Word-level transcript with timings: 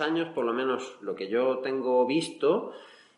Años, 0.00 0.28
por 0.34 0.44
lo 0.44 0.52
menos 0.52 0.98
lo 1.00 1.14
que 1.14 1.28
yo 1.28 1.58
tengo 1.58 2.06
visto, 2.06 2.72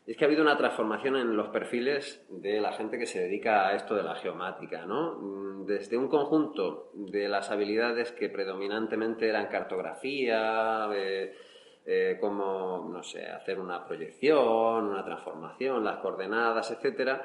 es 0.06 0.16
que 0.16 0.24
ha 0.24 0.26
habido 0.26 0.42
una 0.42 0.56
transformación 0.56 1.16
en 1.16 1.36
los 1.36 1.48
perfiles 1.48 2.24
de 2.30 2.60
la 2.60 2.72
gente 2.72 2.98
que 2.98 3.06
se 3.06 3.20
dedica 3.20 3.68
a 3.68 3.74
esto 3.74 3.94
de 3.94 4.02
la 4.02 4.14
geomática, 4.14 4.86
¿no? 4.86 5.12
Mm, 5.18 5.66
Desde 5.66 5.98
un 5.98 6.08
conjunto 6.08 6.90
de 6.94 7.28
las 7.28 7.50
habilidades 7.50 8.12
que 8.12 8.30
predominantemente 8.30 9.28
eran 9.28 9.48
cartografía, 9.48 10.88
eh, 10.94 11.36
eh, 11.84 12.16
como, 12.20 12.88
no 12.90 13.02
sé, 13.02 13.26
hacer 13.26 13.58
una 13.58 13.84
proyección, 13.84 14.86
una 14.86 15.04
transformación, 15.04 15.84
las 15.84 15.98
coordenadas, 15.98 16.70
etcétera, 16.70 17.22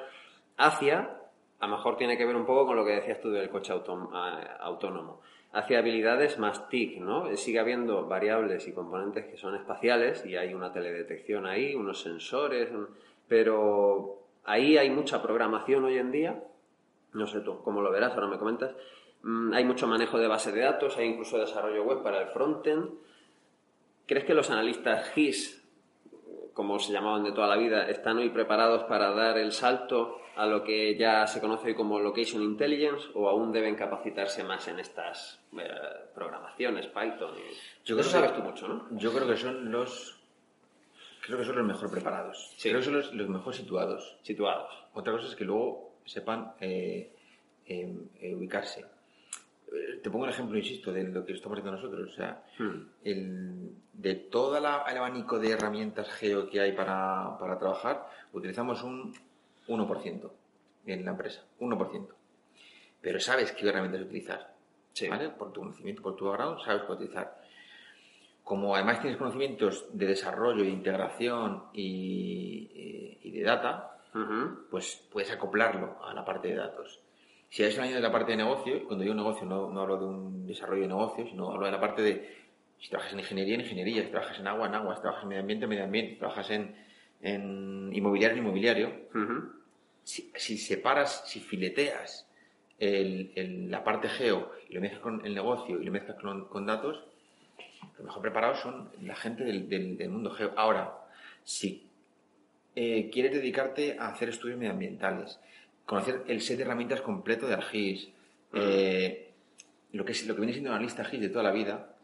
hacia, 0.57 1.17
a 1.59 1.67
lo 1.67 1.77
mejor 1.77 1.95
tiene 1.95 2.17
que 2.17 2.25
ver 2.25 2.35
un 2.35 2.45
poco 2.45 2.65
con 2.65 2.75
lo 2.75 2.85
que 2.85 2.95
decías 2.95 3.21
tú 3.21 3.29
del 3.29 3.49
coche 3.49 3.73
ah, 3.73 4.57
autónomo, 4.59 5.21
hacia 5.53 5.79
habilidades 5.79 6.39
más 6.39 6.67
TIC, 6.67 6.99
¿no? 6.99 7.35
Sigue 7.37 7.59
habiendo 7.59 8.07
variables 8.07 8.67
y 8.67 8.73
componentes 8.73 9.25
que 9.25 9.37
son 9.37 9.55
espaciales 9.55 10.25
y 10.25 10.35
hay 10.35 10.53
una 10.53 10.73
teledetección 10.73 11.45
ahí, 11.45 11.75
unos 11.75 12.01
sensores, 12.01 12.69
pero 13.27 14.19
ahí 14.43 14.77
hay 14.77 14.89
mucha 14.89 15.21
programación 15.21 15.85
hoy 15.85 15.97
en 15.97 16.11
día, 16.11 16.43
no 17.13 17.27
sé 17.27 17.41
tú 17.41 17.61
cómo 17.63 17.81
lo 17.81 17.91
verás, 17.91 18.13
ahora 18.13 18.27
me 18.27 18.39
comentas, 18.39 18.71
Mm, 19.23 19.53
hay 19.53 19.63
mucho 19.63 19.87
manejo 19.87 20.19
de 20.19 20.27
base 20.27 20.51
de 20.51 20.61
datos, 20.61 20.97
hay 20.97 21.07
incluso 21.07 21.39
desarrollo 21.39 21.83
web 21.83 22.03
para 22.03 22.21
el 22.21 22.27
frontend. 22.27 22.89
¿Crees 24.05 24.25
que 24.25 24.33
los 24.33 24.51
analistas 24.51 25.09
GIS, 25.11 25.63
como 26.53 26.77
se 26.77 26.91
llamaban 26.91 27.23
de 27.23 27.31
toda 27.31 27.47
la 27.47 27.55
vida, 27.55 27.89
están 27.89 28.17
hoy 28.17 28.29
preparados 28.29 28.83
para 28.83 29.11
dar 29.11 29.37
el 29.37 29.53
salto 29.53 30.19
a 30.35 30.45
lo 30.45 30.63
que 30.63 30.95
ya 30.97 31.27
se 31.27 31.39
conoce 31.39 31.75
como 31.75 31.99
Location 31.99 32.41
Intelligence 32.41 33.07
o 33.13 33.29
aún 33.29 33.51
deben 33.51 33.75
capacitarse 33.75 34.43
más 34.43 34.67
en 34.67 34.79
estas 34.79 35.39
eh, 35.57 35.67
programaciones, 36.15 36.87
Python? 36.87 37.35
y- 37.37 37.85
Yo 37.85 37.95
De 37.95 38.01
eso 38.01 38.11
creo 38.11 38.21
sabes 38.21 38.31
que- 38.31 38.37
tú 38.37 38.43
mucho, 38.43 38.67
¿no? 38.67 38.87
Yo 38.97 39.13
creo 39.13 39.27
que 39.27 39.37
son 39.37 39.71
los. 39.71 40.19
Creo 41.21 41.37
que 41.37 41.45
son 41.45 41.55
los 41.55 41.65
mejor 41.65 41.89
preparados. 41.91 42.51
Sí. 42.57 42.69
Creo 42.69 42.79
que 42.81 42.85
son 42.85 42.93
los, 42.95 43.13
los 43.13 43.29
mejor 43.29 43.53
situados. 43.53 44.17
Situados. 44.23 44.69
Otra 44.93 45.13
cosa 45.13 45.27
es 45.27 45.35
que 45.35 45.45
luego 45.45 45.93
sepan 46.05 46.53
eh, 46.59 47.13
eh, 47.65 47.95
eh, 48.19 48.35
ubicarse. 48.35 48.81
Eh, 49.71 49.99
Te 50.03 50.09
pongo 50.09 50.25
el 50.25 50.31
ejemplo, 50.31 50.57
insisto, 50.57 50.91
de 50.91 51.03
lo 51.03 51.25
que 51.25 51.33
estamos 51.33 51.57
haciendo 51.59 51.79
nosotros. 51.81 52.09
O 52.11 52.13
sea, 52.15 52.43
Hmm. 52.57 52.87
el- 53.03 53.69
de 53.93 54.15
todo 54.15 54.57
el 54.57 54.65
abanico 54.65 55.39
de 55.39 55.51
herramientas 55.51 56.09
geo 56.09 56.49
que 56.49 56.59
hay 56.59 56.73
para, 56.73 57.37
para 57.39 57.57
trabajar, 57.57 58.05
utilizamos 58.33 58.83
un 58.83 59.13
1% 59.67 60.31
en 60.85 61.05
la 61.05 61.11
empresa. 61.11 61.43
1%. 61.59 62.07
Pero 63.01 63.19
sabes 63.19 63.51
qué 63.51 63.67
herramientas 63.67 64.01
utilizar. 64.01 64.53
Sí. 64.93 65.07
¿vale? 65.07 65.29
Por 65.29 65.51
tu 65.51 65.61
conocimiento, 65.61 66.01
por 66.01 66.15
tu 66.15 66.25
background, 66.25 66.59
sabes 66.63 66.83
qué 66.83 66.91
utilizar. 66.91 67.41
Como 68.43 68.75
además 68.75 69.01
tienes 69.01 69.17
conocimientos 69.17 69.85
de 69.93 70.05
desarrollo, 70.05 70.63
de 70.63 70.69
integración 70.69 71.63
y, 71.73 73.17
y 73.21 73.31
de 73.31 73.43
data, 73.43 73.97
pues 74.69 75.07
puedes 75.11 75.31
acoplarlo 75.31 75.97
a 76.03 76.13
la 76.13 76.23
parte 76.23 76.49
de 76.49 76.55
datos. 76.55 76.99
Si 77.49 77.63
eres 77.63 77.77
un 77.77 77.83
año 77.83 77.95
de 77.95 78.01
la 78.01 78.11
parte 78.11 78.31
de 78.31 78.37
negocio, 78.37 78.75
y 78.75 78.81
cuando 78.81 79.03
digo 79.03 79.15
negocio 79.15 79.45
no, 79.45 79.69
no 79.69 79.81
hablo 79.81 79.97
de 79.97 80.05
un 80.05 80.45
desarrollo 80.45 80.81
de 80.81 80.87
negocio, 80.87 81.25
sino 81.27 81.51
hablo 81.51 81.65
de 81.65 81.71
la 81.71 81.79
parte 81.79 82.01
de 82.01 82.43
si 82.79 82.89
trabajas 82.89 83.13
en 83.13 83.19
ingeniería, 83.19 83.55
en 83.55 83.61
ingeniería, 83.61 84.03
si 84.03 84.09
trabajas 84.09 84.39
en 84.39 84.47
agua, 84.47 84.67
en 84.67 84.75
agua, 84.75 84.95
si 84.95 85.01
trabajas 85.01 85.23
en 85.23 85.29
medio 85.29 85.41
ambiente, 85.41 85.65
en 85.65 85.69
medio 85.69 85.83
ambiente, 85.83 86.13
si 86.13 86.19
trabajas 86.19 86.49
en, 86.49 86.75
en 87.23 87.89
inmobiliario, 87.93 88.37
en 88.37 88.43
inmobiliario, 88.43 88.87
Ujú. 89.15 89.49
si, 90.03 90.31
si 90.35 90.57
separas, 90.57 91.23
si 91.27 91.39
fileteas 91.39 92.27
el- 92.79 93.31
el- 93.35 93.71
la 93.71 93.83
parte 93.83 94.09
geo 94.09 94.51
y 94.69 94.73
lo 94.73 94.81
mezclas 94.81 95.01
con 95.01 95.25
el 95.25 95.33
negocio 95.33 95.81
y 95.81 95.85
lo 95.85 95.91
mezclas 95.91 96.19
con, 96.21 96.45
con 96.49 96.65
datos, 96.65 97.03
los 97.97 98.05
mejor 98.05 98.21
preparados 98.21 98.59
son 98.59 98.89
la 99.01 99.15
gente 99.15 99.43
del, 99.43 99.69
del- 99.69 99.97
del 99.97 100.09
mundo 100.09 100.31
geo. 100.31 100.53
Ahora, 100.57 100.93
si 101.43 101.87
eh, 102.75 103.09
quieres 103.11 103.31
dedicarte 103.33 103.97
a 103.99 104.07
hacer 104.09 104.29
estudios 104.29 104.57
medioambientales, 104.57 105.39
conocer 105.85 106.23
el 106.27 106.41
set 106.41 106.57
de 106.57 106.63
herramientas 106.63 107.01
completo 107.01 107.47
de 107.47 107.53
ArcGIS, 107.53 108.09
eh, 108.55 109.29
lo, 109.91 110.03
que 110.05 110.11
es, 110.13 110.25
lo 110.25 110.33
que 110.33 110.41
viene 110.41 110.53
siendo 110.53 110.71
una 110.71 110.79
lista 110.79 111.05
GIS 111.05 111.21
de 111.21 111.29
toda 111.29 111.43
la 111.43 111.51
vida, 111.51 111.95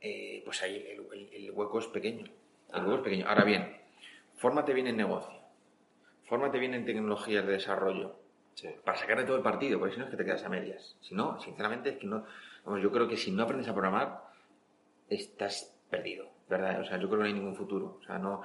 eh, 0.00 0.40
pues 0.44 0.62
ahí 0.62 0.76
el, 0.76 1.18
el- 1.18 1.44
el 1.44 1.50
hueco 1.50 1.78
es 1.80 1.86
pequeño. 1.86 2.26
El 2.72 2.80
hueco 2.82 2.96
es 2.96 3.02
pequeño. 3.02 3.26
Ahora 3.28 3.44
bien, 3.44 3.76
fórmate 4.44 4.74
bien 4.74 4.86
en 4.88 4.98
negocio, 4.98 5.32
fórmate 6.26 6.58
bien 6.58 6.74
en 6.74 6.84
tecnologías 6.84 7.46
de 7.46 7.52
desarrollo, 7.52 8.16
Sí. 8.52 8.68
para 8.84 8.98
sacarle 8.98 9.24
todo 9.24 9.36
el 9.38 9.42
partido, 9.42 9.78
porque 9.78 9.94
si 9.94 9.98
no 10.00 10.04
es 10.04 10.10
que 10.10 10.18
te 10.18 10.24
quedas 10.26 10.44
a 10.44 10.50
medias. 10.50 10.96
Si 11.00 11.14
no, 11.14 11.40
sinceramente, 11.40 11.88
es 11.88 11.96
que 11.96 12.06
no. 12.06 12.24
Vamos, 12.66 12.82
yo 12.82 12.92
creo 12.92 13.08
que 13.08 13.16
si 13.16 13.30
no 13.32 13.42
aprendes 13.44 13.68
a 13.68 13.72
programar, 13.72 14.20
estás 15.08 15.74
perdido, 15.88 16.26
¿verdad? 16.48 16.80
O 16.82 16.84
sea, 16.84 16.98
yo 16.98 17.08
creo 17.08 17.20
que 17.20 17.22
no 17.22 17.24
hay 17.28 17.32
ningún 17.32 17.56
futuro. 17.56 17.98
O 18.00 18.04
sea, 18.04 18.18
no, 18.18 18.42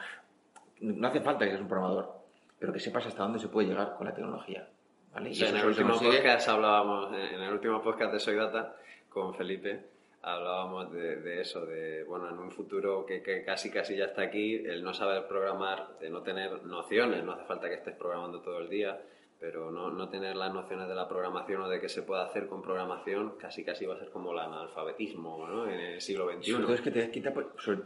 no 0.79 1.07
hace 1.09 1.19
falta 1.19 1.43
que 1.43 1.51
seas 1.51 1.61
un 1.61 1.67
programador, 1.67 2.13
pero 2.59 2.71
que 2.71 2.79
sepas 2.79 3.05
hasta 3.05 3.23
dónde 3.23 3.39
se 3.39 3.49
puede 3.49 3.67
llegar 3.67 3.95
con 3.97 4.07
la 4.07 4.13
tecnología. 4.13 4.69
¿vale? 5.13 5.31
Y 5.31 5.43
en 5.43 5.55
el 5.57 5.65
último 5.65 5.89
consigue- 5.91 6.17
podcast 6.17 6.47
hablábamos, 6.47 7.13
en 7.13 7.41
el 7.41 7.51
último 7.53 7.81
podcast 7.83 8.13
de 8.13 8.19
Soy 8.19 8.35
Data 8.35 8.75
con 9.09 9.35
Felipe, 9.35 9.85
hablábamos 10.21 10.91
de, 10.91 11.17
de 11.17 11.41
eso, 11.41 11.65
de, 11.65 12.03
bueno, 12.03 12.29
en 12.29 12.37
un 12.39 12.51
futuro 12.51 13.05
que, 13.05 13.21
que 13.23 13.43
casi 13.43 13.71
casi 13.71 13.95
ya 13.95 14.05
está 14.05 14.23
aquí, 14.23 14.55
el 14.55 14.83
no 14.83 14.93
saber 14.93 15.27
programar, 15.27 15.97
de 15.99 16.09
no 16.09 16.21
tener 16.23 16.63
nociones, 16.65 17.23
no 17.23 17.33
hace 17.33 17.45
falta 17.45 17.69
que 17.69 17.75
estés 17.75 17.95
programando 17.95 18.41
todo 18.41 18.59
el 18.59 18.69
día, 18.69 18.99
pero 19.39 19.71
no, 19.71 19.89
no 19.89 20.09
tener 20.09 20.35
las 20.35 20.53
nociones 20.53 20.87
de 20.89 20.95
la 20.95 21.07
programación 21.07 21.61
o 21.61 21.69
de 21.69 21.79
qué 21.79 21.87
se 21.87 22.01
puede 22.01 22.21
hacer 22.23 22.47
con 22.47 22.61
programación, 22.61 23.35
casi 23.39 23.63
casi 23.63 23.85
va 23.85 23.95
a 23.95 23.99
ser 23.99 24.09
como 24.09 24.33
el 24.33 24.39
analfabetismo, 24.39 25.47
¿no? 25.47 25.69
En 25.69 25.79
el 25.79 26.01
siglo 26.01 26.29
XXI. 26.29 26.51
Sobre 26.51 26.63
todo 26.65 26.73
es 26.75 26.81
que 26.81 26.91
te 26.91 27.09
quita, 27.11 27.33
por- 27.33 27.53
sobre- 27.57 27.83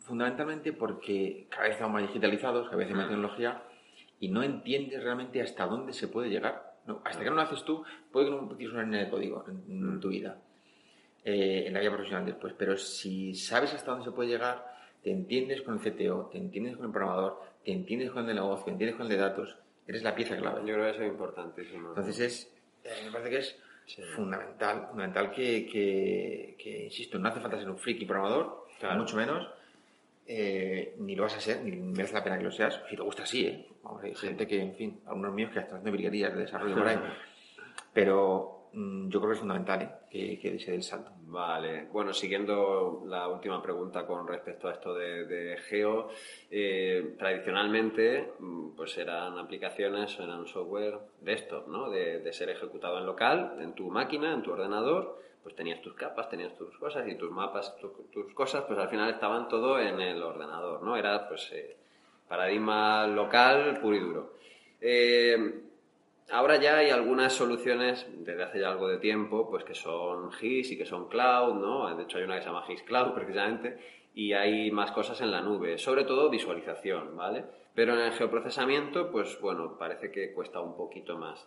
fundamentalmente 0.00 0.72
porque 0.72 1.46
cada 1.50 1.64
vez 1.64 1.72
estamos 1.72 1.94
más 1.94 2.02
digitalizados, 2.02 2.66
cada 2.66 2.76
vez 2.78 2.88
hay 2.88 2.94
más 2.94 3.08
tecnología 3.08 3.62
y 4.20 4.28
no 4.28 4.42
entiendes 4.42 5.02
realmente 5.02 5.40
hasta 5.42 5.66
dónde 5.66 5.92
se 5.92 6.08
puede 6.08 6.28
llegar. 6.30 6.74
No, 6.86 7.00
hasta 7.04 7.22
que 7.24 7.30
no 7.30 7.36
lo 7.36 7.42
haces 7.42 7.64
tú, 7.64 7.82
puede 8.12 8.26
que 8.26 8.32
no 8.32 8.48
tienes 8.56 8.72
una 8.74 8.84
línea 8.84 9.04
de 9.04 9.10
código 9.10 9.44
en, 9.48 9.64
en 9.88 10.00
tu 10.00 10.08
vida, 10.08 10.40
eh, 11.26 11.64
en 11.66 11.74
la 11.74 11.80
vida 11.80 11.90
profesional 11.90 12.24
después, 12.24 12.54
pero 12.56 12.76
si 12.78 13.34
sabes 13.34 13.74
hasta 13.74 13.90
dónde 13.90 14.06
se 14.06 14.12
puede 14.12 14.28
llegar, 14.30 14.64
te 15.02 15.10
entiendes 15.10 15.60
con 15.62 15.74
el 15.74 15.80
CTO, 15.80 16.28
te 16.32 16.38
entiendes 16.38 16.76
con 16.76 16.86
el 16.86 16.92
programador, 16.92 17.42
te 17.64 17.72
entiendes 17.72 18.10
con 18.10 18.20
el 18.22 18.28
de 18.28 18.34
negocio, 18.34 18.64
te 18.66 18.70
entiendes 18.70 18.96
con 18.96 19.06
el 19.06 19.12
de 19.12 19.18
datos, 19.18 19.56
eres 19.88 20.02
la 20.04 20.14
pieza 20.14 20.36
clave. 20.36 20.60
Yo 20.64 20.74
creo 20.74 20.84
que 20.84 20.90
eso 20.92 21.02
es 21.02 21.08
importantísimo. 21.08 21.88
Entonces 21.88 22.20
es, 22.20 22.52
eh, 22.84 22.90
me 23.04 23.10
parece 23.10 23.30
que 23.30 23.38
es 23.38 23.58
Sí. 23.86 24.02
fundamental, 24.14 24.86
fundamental 24.90 25.30
que, 25.32 25.66
que- 25.66 26.56
que, 26.58 26.84
insisto, 26.86 27.18
no 27.18 27.28
hace 27.28 27.40
falta 27.40 27.58
ser 27.58 27.68
un 27.70 27.78
friki 27.78 28.04
programador, 28.04 28.66
Claro. 28.80 28.98
mucho 29.00 29.16
menos, 29.16 29.48
eh, 30.26 30.94
ni 30.98 31.14
lo 31.14 31.22
vas 31.24 31.36
a 31.36 31.40
ser, 31.40 31.62
ni 31.62 31.72
merece 31.76 32.14
la 32.14 32.24
pena 32.24 32.36
que 32.38 32.44
lo 32.44 32.50
seas. 32.50 32.80
Si 32.90 32.96
te 32.96 33.02
gusta, 33.02 33.24
sí, 33.26 33.46
¿eh? 33.46 33.66
Vamos, 33.84 34.02
hay 34.02 34.14
gente 34.16 34.46
que, 34.46 34.60
en 34.60 34.74
fin, 34.74 35.00
algunos 35.06 35.32
míos 35.32 35.50
que 35.52 35.60
están 35.60 35.76
haciendo 35.78 35.92
virguerías 35.92 36.34
de 36.34 36.40
desarrollo 36.42 36.74
por 36.76 36.88
ahí, 36.88 36.98
pero 37.94 38.68
mm, 38.72 39.08
yo 39.08 39.20
creo 39.20 39.30
que 39.30 39.34
es 39.34 39.40
fundamental 39.40 39.82
¿eh? 39.82 39.88
Que, 40.10 40.38
que 40.38 40.58
se 40.58 40.70
dé 40.70 40.76
el 40.76 40.82
salto. 40.82 41.10
Vale, 41.28 41.86
bueno, 41.92 42.12
siguiendo 42.14 43.02
la 43.06 43.28
última 43.28 43.60
pregunta 43.62 44.06
con 44.06 44.26
respecto 44.26 44.68
a 44.68 44.72
esto 44.72 44.94
de, 44.94 45.56
Geo, 45.68 46.08
eh, 46.50 47.14
tradicionalmente 47.18 48.32
mm, 48.38 48.70
pues 48.76 48.96
eran 48.98 49.38
aplicaciones, 49.38 50.18
eran 50.20 50.46
software 50.46 50.98
desktop, 51.20 51.68
¿no? 51.68 51.90
De, 51.90 52.32
ser 52.32 52.50
ejecutado 52.50 52.98
en 52.98 53.06
local, 53.06 53.56
en 53.60 53.72
tu 53.74 53.90
máquina, 53.90 54.32
en 54.32 54.42
tu 54.42 54.52
ordenador, 54.52 55.18
pues 55.42 55.54
tenías 55.54 55.80
tus 55.82 55.94
capas, 55.94 56.28
tenías 56.28 56.54
tus 56.56 56.76
cosas 56.78 57.06
y 57.08 57.14
tus 57.16 57.30
mapas, 57.30 57.76
tu- 57.78 58.06
tus 58.12 58.32
cosas, 58.34 58.64
pues 58.66 58.78
al 58.78 58.88
final 58.88 59.10
estaban 59.10 59.48
todo 59.48 59.78
en 59.80 60.00
el 60.00 60.22
ordenador, 60.22 60.82
¿no? 60.82 60.96
Era 60.96 61.28
pues 61.28 61.50
eh, 61.52 61.76
paradigma 62.28 63.06
local 63.06 63.78
puro 63.80 63.96
y 63.96 64.00
duro. 64.00 64.32
Eh, 64.80 65.36
Ahora 66.30 66.56
ya 66.56 66.78
hay 66.78 66.90
algunas 66.90 67.32
soluciones 67.32 68.06
desde 68.18 68.42
hace 68.42 68.60
ya 68.60 68.70
algo 68.70 68.88
de 68.88 68.98
tiempo, 68.98 69.48
pues 69.48 69.62
que 69.62 69.74
son 69.74 70.32
GIS 70.32 70.72
y 70.72 70.78
que 70.78 70.84
son 70.84 71.08
cloud, 71.08 71.54
¿no? 71.54 71.94
De 71.96 72.02
hecho 72.02 72.18
hay 72.18 72.24
una 72.24 72.36
que 72.36 72.42
se 72.42 72.48
llama 72.48 72.66
GIS 72.66 72.82
Cloud 72.82 73.12
precisamente 73.14 73.78
y 74.14 74.32
hay 74.32 74.70
más 74.70 74.90
cosas 74.90 75.20
en 75.20 75.30
la 75.30 75.40
nube, 75.40 75.78
sobre 75.78 76.04
todo 76.04 76.28
visualización, 76.28 77.16
¿vale? 77.16 77.44
Pero 77.74 77.94
en 77.94 78.00
el 78.00 78.12
geoprocesamiento, 78.12 79.10
pues 79.12 79.38
bueno, 79.40 79.76
parece 79.78 80.10
que 80.10 80.32
cuesta 80.32 80.60
un 80.60 80.76
poquito 80.76 81.16
más. 81.16 81.46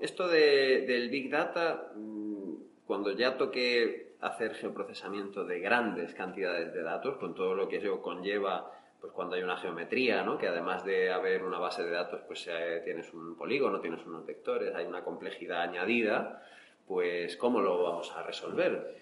Esto 0.00 0.26
de, 0.26 0.84
del 0.86 1.10
Big 1.10 1.30
Data, 1.30 1.92
mm, 1.94 2.54
cuando 2.86 3.12
ya 3.12 3.36
toque 3.36 4.14
hacer 4.20 4.54
geoprocesamiento 4.54 5.44
de 5.44 5.60
grandes 5.60 6.14
cantidades 6.14 6.72
de 6.72 6.82
datos, 6.82 7.18
con 7.18 7.34
todo 7.34 7.54
lo 7.54 7.68
que 7.68 7.76
eso 7.76 8.00
conlleva, 8.00 8.72
pues 9.00 9.12
cuando 9.12 9.36
hay 9.36 9.42
una 9.42 9.56
geometría, 9.56 10.22
¿no? 10.22 10.38
Que 10.38 10.48
además 10.48 10.84
de 10.84 11.10
haber 11.10 11.42
una 11.42 11.58
base 11.58 11.82
de 11.82 11.90
datos, 11.90 12.20
pues 12.26 12.46
eh, 12.48 12.82
tienes 12.84 13.12
un 13.12 13.36
polígono, 13.36 13.80
tienes 13.80 14.04
unos 14.06 14.24
vectores, 14.24 14.74
hay 14.74 14.86
una 14.86 15.04
complejidad 15.04 15.62
añadida, 15.62 16.42
pues 16.86 17.36
¿cómo 17.36 17.60
lo 17.60 17.82
vamos 17.82 18.12
a 18.12 18.22
resolver? 18.22 18.96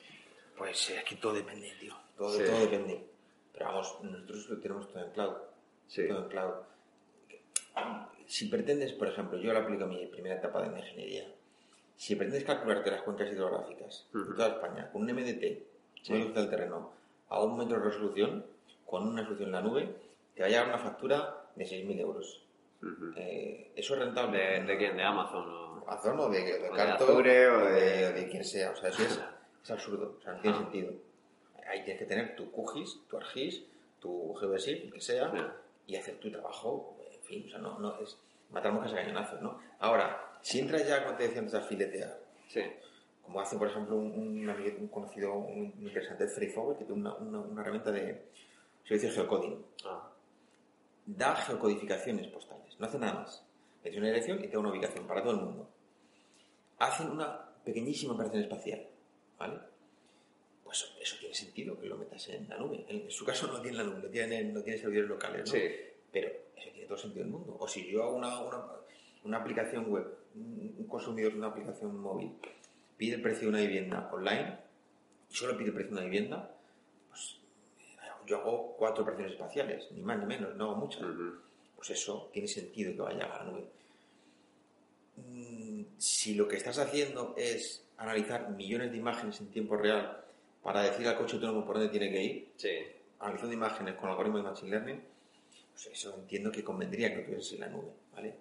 Pues 0.56 0.90
es 0.90 1.04
que 1.04 1.16
todo 1.16 1.34
depende, 1.34 1.72
tío. 1.80 1.94
Todo, 2.16 2.36
todo 2.36 2.60
depende. 2.60 3.04
Pero 3.52 3.66
vamos, 3.66 3.98
nosotros 4.02 4.50
lo 4.50 4.58
tenemos 4.58 4.88
todo 4.88 5.04
en 5.04 5.10
cloud. 5.12 5.34
Sí. 5.86 6.08
Todo 6.08 6.22
en 6.24 6.28
cloud. 6.28 6.54
Si 8.26 8.48
pretendes, 8.48 8.92
por 8.92 9.08
ejemplo, 9.08 9.38
yo 9.38 9.52
lo 9.52 9.58
aplico 9.60 9.84
a 9.84 9.86
mi 9.86 10.06
primera 10.06 10.36
etapa 10.36 10.62
de 10.62 10.78
ingeniería. 10.78 11.26
Si 11.96 12.16
pretendes 12.16 12.44
calcularte 12.44 12.90
las 12.90 13.02
cuencas 13.02 13.30
hidrográficas 13.30 14.08
de 14.12 14.34
toda 14.34 14.48
España 14.48 14.90
con 14.90 15.02
un 15.02 15.12
MDT, 15.12 15.62
sí. 16.02 16.12
un 16.12 16.34
del 16.34 16.50
terreno, 16.50 16.92
a 17.28 17.42
un 17.42 17.56
metro 17.56 17.78
de 17.78 17.84
resolución, 17.84 18.44
con 18.86 19.06
una 19.08 19.24
solución 19.24 19.48
en 19.48 19.52
la 19.52 19.60
nube, 19.62 19.88
te 20.34 20.40
va 20.42 20.46
a 20.46 20.50
llegar 20.50 20.68
una 20.68 20.78
factura 20.78 21.46
de 21.56 21.64
6.000 21.64 22.00
euros. 22.00 22.42
eh, 23.16 23.72
¿Eso 23.76 23.94
es 23.94 24.00
rentable? 24.00 24.38
¿De, 24.38 24.62
de 24.64 24.76
quién? 24.78 24.96
¿De 24.96 25.02
Amazon? 25.02 25.48
O... 25.48 25.84
Amazon 25.88 26.18
o 26.20 26.28
de, 26.28 26.40
de, 26.44 26.58
de 26.60 26.70
Carto, 26.70 27.04
Azure, 27.04 27.46
o 27.48 27.58
de, 27.66 27.72
de- 27.80 28.12
de 28.12 28.28
quien 28.28 28.44
sea. 28.44 28.70
O 28.70 28.76
sea, 28.76 28.88
eso 28.90 29.02
es, 29.02 29.20
es 29.62 29.70
absurdo. 29.70 30.16
O 30.18 30.22
sea, 30.22 30.32
no 30.34 30.40
tiene 30.40 30.56
sentido. 30.58 30.92
Ahí 31.68 31.82
tienes 31.84 31.98
que 31.98 32.06
tener 32.06 32.36
tu 32.36 32.50
QGIS, 32.50 33.00
tu 33.08 33.16
ArcGIS, 33.16 33.64
tu 34.00 34.34
el 34.42 34.92
que 34.92 35.00
sea, 35.00 35.32
y 35.86 35.96
hacer 35.96 36.16
tu 36.18 36.30
trabajo. 36.30 36.96
En 37.12 37.20
fin, 37.22 37.44
o 37.46 37.50
sea, 37.50 37.58
no, 37.58 37.78
no 37.78 37.98
es 38.00 38.18
matar 38.50 38.72
moscas 38.72 38.92
a 38.92 38.96
cañonazos, 38.96 39.40
¿no? 39.40 39.58
Ahora, 39.78 40.38
si 40.42 40.60
entras 40.60 40.86
ya, 40.86 41.04
como 41.04 41.16
te 41.16 41.24
decía 41.24 41.38
antes, 41.40 41.54
a 41.54 41.62
filetear, 41.62 42.18
Sí. 42.48 42.60
como 43.22 43.40
hace, 43.40 43.56
por 43.56 43.68
ejemplo, 43.68 43.96
un, 43.96 44.12
un 44.12 44.48
un 44.80 44.88
conocido 44.88 45.32
un 45.34 45.72
interesante, 45.80 46.28
Freddy 46.28 46.52
Forward, 46.52 46.76
que 46.78 46.84
tiene 46.84 47.00
una, 47.00 47.14
una, 47.14 47.40
una 47.40 47.62
herramienta 47.62 47.90
de 47.90 48.26
servicio 48.84 49.08
de 49.10 49.14
geocoding. 49.14 49.64
Ah, 49.84 50.10
Da 51.06 51.36
geocodificaciones 51.36 52.28
postales, 52.28 52.78
no 52.78 52.86
hace 52.86 52.98
nada 52.98 53.12
más. 53.20 53.44
Mete 53.84 53.98
una 53.98 54.06
dirección 54.06 54.38
y 54.38 54.46
te 54.46 54.54
da 54.54 54.60
una 54.60 54.70
ubicación 54.70 55.06
para 55.06 55.22
todo 55.22 55.32
el 55.34 55.40
mundo. 55.40 55.68
Hacen 56.78 57.10
una 57.10 57.46
pequeñísima 57.62 58.14
operación 58.14 58.42
espacial, 58.42 58.88
¿vale? 59.38 59.58
Pues 60.64 60.90
eso 61.02 61.16
tiene 61.20 61.34
sentido 61.34 61.78
que 61.78 61.86
lo 61.86 61.98
metas 61.98 62.26
en 62.30 62.48
la 62.48 62.56
nube. 62.56 62.86
En 62.88 63.10
su 63.10 63.24
caso 63.26 63.46
no 63.46 63.60
tiene 63.60 63.76
la 63.76 63.84
nube, 63.84 64.00
no 64.02 64.08
tiene, 64.08 64.44
no 64.44 64.62
tiene 64.62 64.78
servidores 64.78 65.10
locales, 65.10 65.40
¿no? 65.40 65.52
Sí. 65.52 65.62
Pero 66.10 66.28
eso 66.56 66.70
tiene 66.72 66.86
todo 66.86 66.96
sentido 66.96 67.24
del 67.24 67.32
mundo. 67.32 67.56
O 67.60 67.68
si 67.68 67.86
yo 67.90 68.02
hago 68.02 68.16
una, 68.16 68.40
una, 68.40 68.64
una 69.24 69.36
aplicación 69.36 69.90
web, 69.90 70.06
un 70.34 70.86
consumidor 70.88 71.32
de 71.32 71.38
una 71.38 71.48
aplicación 71.48 71.98
móvil, 72.00 72.32
pide 72.96 73.16
el 73.16 73.22
precio 73.22 73.42
de 73.42 73.48
una 73.48 73.60
vivienda 73.60 74.10
online 74.10 74.58
y 75.30 75.34
solo 75.34 75.56
pide 75.58 75.68
el 75.68 75.74
precio 75.74 75.94
de 75.94 76.00
una 76.00 76.04
vivienda, 76.10 76.53
yo 78.26 78.38
hago 78.38 78.74
cuatro 78.78 79.02
operaciones 79.02 79.32
espaciales, 79.34 79.90
ni 79.92 80.02
más 80.02 80.18
ni 80.18 80.26
menos, 80.26 80.54
no 80.56 80.64
hago 80.70 80.76
muchas. 80.76 81.02
Pues 81.76 81.90
eso 81.90 82.30
tiene 82.32 82.48
sentido 82.48 82.92
que 82.92 83.00
vaya 83.02 83.24
a 83.26 83.44
la 83.44 83.50
nube. 83.50 83.64
Mm, 85.16 85.84
Si 85.98 86.34
lo 86.34 86.48
que 86.48 86.56
estás 86.56 86.78
haciendo 86.78 87.34
es 87.36 87.82
analizar 87.98 88.50
millones 88.50 88.90
de 88.90 88.96
imágenes 88.98 89.40
en 89.40 89.48
tiempo 89.48 89.76
real 89.76 90.24
para 90.62 90.82
decir 90.82 91.06
al 91.06 91.16
coche 91.16 91.36
autónomo 91.36 91.64
por 91.64 91.76
dónde 91.76 91.90
tiene 91.90 92.10
que 92.10 92.22
ir, 92.22 92.48
Sí. 92.56 92.70
analizando 93.20 93.54
imágenes 93.54 93.94
con 93.94 94.10
algoritmos 94.10 94.42
de 94.42 94.50
Machine 94.50 94.70
Learning, 94.70 95.02
pues 95.72 95.86
eso 95.86 96.14
entiendo 96.18 96.50
que 96.50 96.64
convendría 96.64 97.10
que 97.10 97.16
lo 97.20 97.24
tuvieses 97.24 97.52
en 97.54 97.60
la 97.60 97.68
nube, 97.68 97.90
¿vale? 98.14 98.34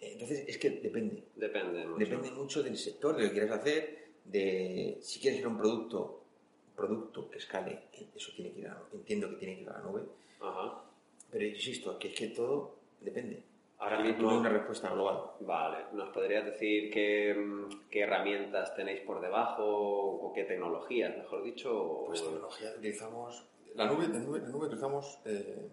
Entonces, 0.00 0.44
es 0.48 0.58
que 0.58 0.70
depende. 0.70 1.22
Depende 1.34 1.84
mucho. 1.84 1.98
Depende 1.98 2.30
mucho 2.30 2.62
del 2.62 2.76
sector, 2.78 3.16
de 3.16 3.22
lo 3.24 3.28
que 3.28 3.38
quieras 3.40 3.58
hacer, 3.60 4.06
de 4.24 4.98
si 5.02 5.18
quieres 5.20 5.40
ser 5.40 5.48
un 5.48 5.58
producto, 5.58 6.22
producto 6.82 7.28
que 7.30 7.38
escale, 7.38 7.80
eso 8.14 8.30
tiene 8.36 8.52
que 8.52 8.60
ir 8.60 8.68
a, 8.68 8.80
entiendo 8.94 9.28
que 9.30 9.36
tiene 9.36 9.56
que 9.56 9.62
ir 9.62 9.68
a 9.70 9.72
la 9.74 9.80
nube, 9.80 10.02
Ajá. 10.40 10.82
pero 11.30 11.44
insisto, 11.44 11.98
que 11.98 12.08
es 12.08 12.14
que 12.18 12.28
todo 12.28 12.76
depende. 13.00 13.42
Ahora 13.80 13.98
No 13.98 14.04
mismo- 14.04 14.30
hay 14.30 14.36
una 14.38 14.48
respuesta 14.48 14.90
global. 14.90 15.18
Vale, 15.40 15.78
¿nos 15.92 16.08
podrías 16.10 16.44
decir 16.44 16.90
qué, 16.92 17.36
qué 17.90 18.00
herramientas 18.00 18.74
tenéis 18.74 19.00
por 19.02 19.20
debajo 19.20 19.64
o 19.66 20.32
qué 20.32 20.44
tecnologías, 20.44 21.16
mejor 21.16 21.42
dicho? 21.42 22.04
Pues 22.06 22.22
tecnología 22.22 22.70
utilizamos, 22.76 23.44
la 23.74 23.86
nube, 23.86 24.08
la 24.08 24.18
nube, 24.18 24.40
la 24.40 24.48
nube 24.48 24.66
utilizamos 24.66 25.18
eh, 25.24 25.68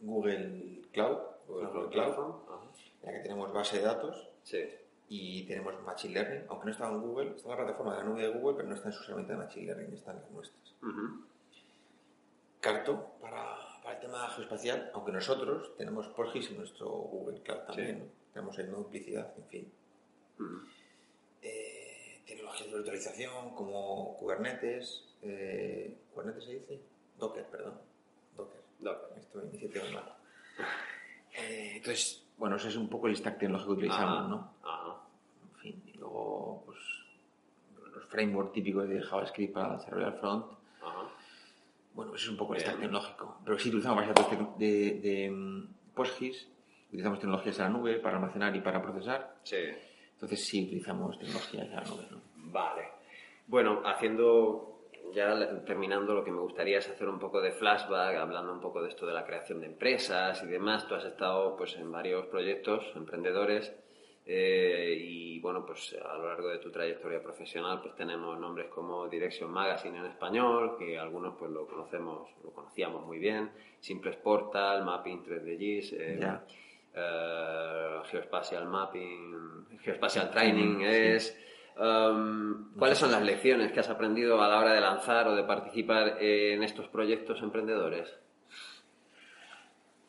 Google 0.00 0.82
Cloud, 0.92 1.18
Google 1.48 1.88
Cloud, 1.90 2.12
ajá. 2.12 2.60
en 3.02 3.06
la 3.06 3.12
que 3.12 3.20
tenemos 3.20 3.52
base 3.52 3.78
de 3.78 3.82
datos 3.84 4.28
Sí. 4.44 4.60
Y 5.08 5.44
tenemos 5.46 5.80
Machine 5.82 6.14
Learning, 6.14 6.44
aunque 6.48 6.66
no 6.66 6.72
está 6.72 6.88
en 6.88 7.00
Google, 7.00 7.30
está 7.36 7.44
en 7.44 7.50
la 7.50 7.64
plataforma 7.64 7.92
de 7.96 7.98
la 7.98 8.04
nube 8.08 8.22
de 8.22 8.28
Google, 8.28 8.56
pero 8.56 8.68
no 8.68 8.74
está 8.74 8.88
en 8.88 8.92
sus 8.94 9.06
herramientas 9.08 9.38
de 9.38 9.44
Machine 9.44 9.66
Learning, 9.66 9.94
está 9.94 10.10
en 10.12 10.20
las 10.20 10.30
nuestras. 10.30 10.74
Ujú. 10.82 11.24
Carto 12.60 13.12
para, 13.20 13.56
para 13.82 13.94
el 13.94 14.00
tema 14.00 14.28
geoespacial, 14.30 14.90
aunque 14.92 15.12
nosotros 15.12 15.76
tenemos 15.76 16.08
PostGIS 16.08 16.50
en 16.50 16.58
nuestro 16.58 16.88
Google 16.90 17.40
Cloud 17.42 17.60
también, 17.66 17.96
Sí. 17.96 18.02
¿no? 18.02 18.18
tenemos 18.34 18.58
el 18.58 18.70
no 18.70 18.76
duplicidad, 18.78 19.32
en 19.38 19.44
fin. 19.46 19.72
Ujú. 20.38 20.58
Eh, 21.42 22.20
tecnologías 22.26 22.68
de 22.70 22.74
virtualización 22.76 23.54
como 23.54 24.16
Kubernetes, 24.18 25.04
eh, 25.22 25.96
¿Kubernetes 26.12 26.44
se 26.44 26.52
dice? 26.54 26.80
Docker, 27.16 27.46
perdón. 27.46 27.80
Docker. 28.36 28.60
Docker. 28.80 29.18
Esto 29.18 29.42
iniciativa 29.44 29.84
mal. 29.92 30.14
Eh, 31.32 31.72
entonces, 31.76 32.24
bueno, 32.38 32.56
ese 32.56 32.68
es 32.68 32.76
un 32.76 32.88
poco 32.88 33.08
el 33.08 33.16
stack 33.16 33.38
tecnológico 33.38 33.72
que 33.74 33.78
utilizamos, 33.86 34.18
Ajá, 34.18 34.28
¿no? 34.28 34.52
ajá. 34.62 34.96
En 35.54 35.60
fin, 35.60 35.82
y 35.92 35.98
luego, 35.98 36.62
pues, 36.66 36.78
los 37.94 38.04
frameworks 38.06 38.52
típicos 38.52 38.88
de 38.88 39.02
JavaScript 39.02 39.52
para 39.54 39.76
desarrollar 39.76 40.18
front. 40.20 40.46
Ajá. 40.82 41.08
Bueno, 41.94 42.14
ese 42.14 42.24
es 42.24 42.30
un 42.30 42.36
poco 42.36 42.54
el 42.54 42.58
Bien. 42.60 42.70
stack 42.70 42.80
tecnológico. 42.80 43.38
Pero 43.44 43.58
sí 43.58 43.68
utilizamos 43.68 44.06
bases 44.06 44.30
de 44.58 44.66
de, 44.66 45.00
de, 45.00 45.30
mm, 45.30 45.68
PostGIS, 45.94 46.48
utilizamos 46.88 47.18
tecnologías 47.18 47.58
en 47.58 47.64
la 47.64 47.70
nube 47.70 47.94
para 47.98 48.16
almacenar 48.16 48.54
y 48.54 48.60
para 48.60 48.80
procesar. 48.80 49.36
Sí. 49.42 49.56
Entonces 50.14 50.44
sí 50.46 50.64
utilizamos 50.64 51.18
tecnologías 51.18 51.66
en 51.68 51.74
la 51.74 51.82
nube, 51.82 52.06
¿no? 52.10 52.20
Vale. 52.52 52.88
Bueno, 53.46 53.82
haciendo, 53.84 54.77
ya 55.12 55.62
terminando, 55.64 56.14
lo 56.14 56.24
que 56.24 56.30
me 56.30 56.40
gustaría 56.40 56.78
es 56.78 56.88
hacer 56.88 57.08
un 57.08 57.18
poco 57.18 57.40
de 57.40 57.52
flashback, 57.52 58.16
hablando 58.16 58.52
un 58.52 58.60
poco 58.60 58.82
de 58.82 58.88
esto 58.88 59.06
de 59.06 59.12
la 59.14 59.24
creación 59.24 59.60
de 59.60 59.66
empresas 59.66 60.42
y 60.42 60.46
demás. 60.46 60.86
Tú 60.86 60.94
has 60.94 61.04
estado 61.04 61.56
pues 61.56 61.76
en 61.76 61.90
varios 61.90 62.26
proyectos 62.26 62.84
emprendedores 62.94 63.74
eh, 64.26 64.94
y 65.00 65.40
bueno, 65.40 65.64
pues 65.64 65.96
a 66.04 66.16
lo 66.18 66.28
largo 66.28 66.48
de 66.48 66.58
tu 66.58 66.70
trayectoria 66.70 67.22
profesional 67.22 67.80
pues 67.80 67.94
tenemos 67.94 68.38
nombres 68.38 68.66
como 68.68 69.08
Direction 69.08 69.50
Magazine 69.50 69.98
en 69.98 70.06
español, 70.06 70.76
que 70.78 70.98
algunos 70.98 71.34
pues 71.38 71.50
lo 71.50 71.66
conocemos, 71.66 72.28
lo 72.44 72.50
conocíamos 72.50 73.04
muy 73.06 73.18
bien, 73.18 73.50
Simples 73.80 74.16
Portal, 74.16 74.84
Mapping 74.84 75.24
3DGIS, 75.24 75.92
eh, 75.98 76.18
Ya. 76.20 76.44
eh, 76.94 78.00
Geospatial 78.10 78.66
Mapping, 78.66 79.66
Geospatial 79.80 80.30
Training 80.30 80.80
es... 80.82 81.44
um, 81.78 82.72
¿Cuáles 82.78 82.98
son 82.98 83.10
las 83.12 83.22
lecciones 83.22 83.72
que 83.72 83.80
has 83.80 83.88
aprendido 83.88 84.40
a 84.42 84.48
la 84.48 84.58
hora 84.58 84.72
de 84.72 84.80
lanzar 84.80 85.28
o 85.28 85.34
de 85.34 85.44
participar 85.44 86.16
en 86.22 86.62
estos 86.62 86.88
proyectos 86.88 87.40
emprendedores? 87.42 88.08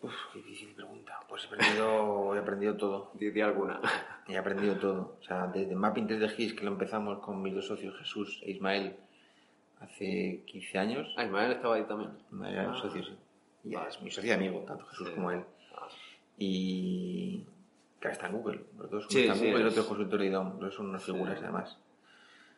Uf, 0.01 0.13
qué 0.31 0.39
difícil 0.39 0.73
pregunta. 0.75 1.19
Pues 1.27 1.43
he 1.43 1.47
aprendido, 1.47 2.35
he 2.35 2.39
aprendido 2.39 2.77
todo. 2.77 3.11
Di 3.15 3.41
alguna. 3.41 3.81
He 4.27 4.37
aprendido 4.37 4.75
todo. 4.77 5.17
O 5.19 5.23
sea, 5.23 5.47
desde 5.47 5.75
Mapping 5.75 6.07
3D 6.07 6.29
GIS, 6.35 6.53
que 6.53 6.63
lo 6.63 6.71
empezamos 6.71 7.19
con 7.19 7.41
mis 7.41 7.53
dos 7.53 7.67
socios, 7.67 7.97
Jesús 7.99 8.39
e 8.43 8.51
Ismael, 8.51 8.95
hace 9.81 10.43
15 10.45 10.77
años. 10.77 11.13
Ah, 11.17 11.25
Ismael 11.25 11.51
estaba 11.51 11.75
ahí 11.75 11.83
también. 11.83 12.11
Ismael 12.31 12.53
era 12.53 12.63
Ah. 12.69 12.71
mi 12.71 12.79
socio, 12.79 13.03
sí. 13.03 13.17
Y 13.65 13.75
es 13.75 14.01
mi 14.01 14.09
socio 14.09 14.29
y 14.29 14.33
amigo, 14.33 14.59
tanto 14.65 14.85
Jesús 14.85 15.09
Sí. 15.09 15.15
como 15.15 15.31
él. 15.31 15.43
Ah, 15.75 15.87
Y 16.37 17.43
que 17.99 18.07
ahora 18.07 18.13
está 18.13 18.27
en 18.27 18.33
Google. 18.33 18.61
Los 18.77 18.89
dos, 18.91 19.05
Sí, 19.09 19.21
está 19.21 19.35
sí, 19.35 19.47
Google 19.47 19.63
y 19.63 19.67
otro 19.67 19.81
es 19.81 19.87
consultor 19.87 20.19
de 20.19 20.25
IDOM. 20.27 20.59
Los 20.59 20.73
son 20.75 20.89
unas 20.89 21.03
Sí. 21.03 21.11
figuras, 21.11 21.39
además. 21.41 21.77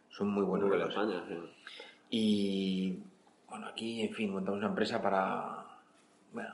Son 0.10 0.28
muy 0.30 0.44
buenos. 0.44 0.68
Google 0.70 0.86
los. 0.86 0.90
España. 0.96 1.24
Y 2.10 2.98
bueno, 3.50 3.68
aquí, 3.68 4.02
en 4.02 4.14
fin, 4.14 4.32
montamos 4.32 4.60
una 4.60 4.68
empresa 4.70 5.02
para, 5.02 5.66
bueno, 6.34 6.50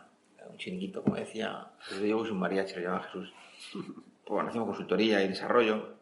un 0.50 0.58
chiringuito, 0.58 1.02
como 1.04 1.16
decía, 1.16 1.68
yo 2.02 2.24
es 2.24 2.32
un 2.32 2.40
mariachi, 2.40 2.76
lo 2.76 2.82
llama 2.82 3.04
Jesús. 3.04 3.34
Bueno, 4.30 4.50
hacemos 4.50 4.68
consultoría 4.68 5.24
y 5.24 5.30
desarrollo. 5.30 5.94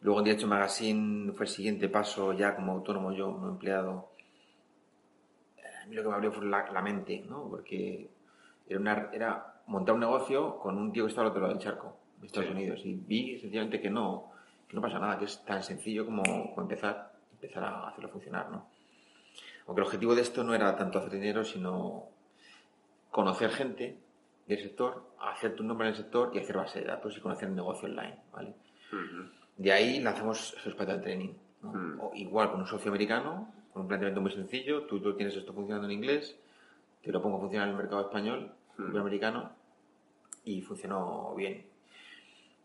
Luego 0.00 0.18
en 0.18 0.24
Derecho 0.24 0.48
Magazine 0.48 1.30
fue 1.32 1.46
el 1.46 1.52
siguiente 1.52 1.88
paso, 1.88 2.32
ya 2.32 2.56
como 2.56 2.72
autónomo 2.72 3.12
yo, 3.12 3.26
como 3.32 3.46
empleado. 3.50 4.08
A 5.80 5.86
mí 5.86 5.94
lo 5.94 6.02
que 6.02 6.08
me 6.08 6.14
abrió 6.16 6.32
fue 6.32 6.44
la, 6.46 6.68
la 6.72 6.82
mente, 6.82 7.24
¿no? 7.28 7.44
Porque 7.48 8.10
era, 8.68 8.80
una, 8.80 9.10
era 9.12 9.49
montar 9.70 9.94
un 9.94 10.00
negocio 10.00 10.58
con 10.58 10.76
un 10.76 10.92
tío 10.92 11.04
que 11.04 11.10
estaba 11.10 11.26
al 11.26 11.30
otro 11.30 11.42
lado 11.42 11.54
del 11.54 11.62
charco, 11.62 11.96
de 12.20 12.26
Estados 12.26 12.48
Sí. 12.48 12.54
Unidos. 12.54 12.80
Y 12.84 12.94
vi 12.94 13.38
sencillamente 13.38 13.80
que 13.80 13.88
no, 13.90 14.30
que 14.68 14.74
no 14.76 14.82
pasa 14.82 14.98
nada, 14.98 15.18
que 15.18 15.24
es 15.26 15.44
tan 15.44 15.62
sencillo 15.62 16.04
como, 16.04 16.22
como 16.22 16.62
empezar, 16.62 17.12
empezar 17.32 17.64
a 17.64 17.88
hacerlo 17.88 18.08
funcionar, 18.10 18.50
¿no? 18.50 18.66
Aunque 19.66 19.80
el 19.80 19.86
objetivo 19.86 20.14
de 20.14 20.22
esto 20.22 20.42
no 20.42 20.54
era 20.54 20.74
tanto 20.76 20.98
hacer 20.98 21.12
dinero, 21.12 21.44
sino 21.44 22.06
conocer 23.10 23.50
gente 23.50 23.96
del 24.46 24.58
sector, 24.60 25.04
hacer 25.20 25.54
tu 25.54 25.62
nombre 25.62 25.86
en 25.88 25.92
el 25.94 25.96
sector 25.96 26.30
y 26.34 26.38
hacer 26.40 26.56
base 26.56 26.80
de 26.80 26.86
datos 26.86 27.16
y 27.16 27.20
conocer 27.20 27.48
el 27.48 27.54
negocio 27.54 27.88
online, 27.88 28.16
¿vale? 28.32 28.54
De 29.56 29.72
ahí 29.72 30.00
lanzamos 30.00 30.56
Geospatial 30.62 31.00
Training. 31.00 31.32
¿no? 31.62 31.72
Mm. 31.72 32.00
O 32.00 32.10
igual 32.14 32.50
con 32.50 32.60
un 32.60 32.66
socio 32.66 32.90
americano, 32.90 33.52
con 33.72 33.82
un 33.82 33.88
planteamiento 33.88 34.20
muy 34.20 34.32
sencillo, 34.32 34.82
tú, 34.86 34.98
tú 35.00 35.14
tienes 35.14 35.36
esto 35.36 35.52
funcionando 35.52 35.86
en 35.86 35.92
inglés, 35.92 36.36
te 37.02 37.12
lo 37.12 37.22
pongo 37.22 37.36
a 37.36 37.40
funcionar 37.40 37.68
en 37.68 37.74
el 37.74 37.78
mercado 37.80 38.02
español, 38.02 38.50
Mm. 38.78 38.96
americano, 38.96 39.50
y 40.50 40.62
funcionó 40.62 41.34
bien. 41.36 41.64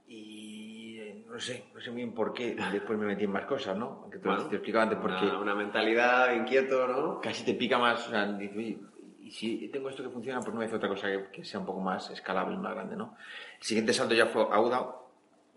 Y 0.07 0.97
eh, 0.99 1.25
no 1.27 1.39
sé, 1.39 1.65
no 1.73 1.81
sé 1.81 1.89
muy 1.91 2.01
bien 2.01 2.13
por 2.13 2.33
qué 2.33 2.55
después 2.71 2.97
me 2.97 3.05
metí 3.05 3.23
en 3.23 3.31
más 3.31 3.45
cosas, 3.45 3.75
¿no? 3.77 4.01
Aunque 4.03 4.19
te, 4.19 4.27
Bueno, 4.27 4.45
te 4.47 4.55
explicaba 4.57 4.83
antes 4.83 4.99
una, 4.99 5.19
porque 5.19 5.35
una 5.35 5.55
mentalidad 5.55 6.33
inquieto, 6.33 6.87
¿no? 6.87 7.21
casi 7.21 7.43
te 7.43 7.53
pica 7.53 7.77
más, 7.77 8.07
o 8.07 8.11
sea, 8.11 8.25
dices, 8.33 8.57
oye, 8.57 8.77
y 9.21 9.31
si 9.31 9.67
tengo 9.69 9.89
esto 9.89 10.03
que 10.03 10.09
funciona, 10.09 10.39
pues 10.39 10.53
no 10.53 10.59
me 10.59 10.65
hace 10.65 10.75
otra 10.75 10.89
cosa 10.89 11.07
que, 11.07 11.31
que 11.31 11.43
sea 11.43 11.59
un 11.59 11.65
poco 11.65 11.79
más 11.79 12.09
escalable 12.11 12.53
y 12.53 12.57
más 12.57 12.75
grande, 12.75 12.95
¿no? 12.95 13.17
El 13.57 13.63
siguiente 13.63 13.93
salto 13.93 14.13
ya 14.13 14.27
fue 14.27 14.43
Auda, 14.51 14.95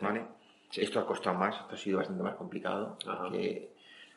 ¿vale? 0.00 0.24
Esto 0.74 1.00
ha 1.00 1.06
costado 1.06 1.36
más, 1.38 1.54
esto 1.60 1.74
ha 1.74 1.78
sido 1.78 1.98
bastante 1.98 2.22
más 2.22 2.34
complicado, 2.36 2.96
porque, 3.04 3.70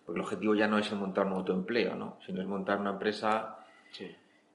porque 0.05 0.19
el 0.19 0.23
objetivo 0.25 0.55
ya 0.55 0.67
no 0.67 0.77
es 0.77 0.89
el 0.91 0.99
montar 0.99 1.25
un 1.25 1.33
autoempleo, 1.33 1.95
¿no? 1.95 2.17
Sino 2.25 2.41
es 2.41 2.47
montar 2.47 2.79
una 2.79 2.91
empresa 2.91 3.57
Sí. 3.91 4.09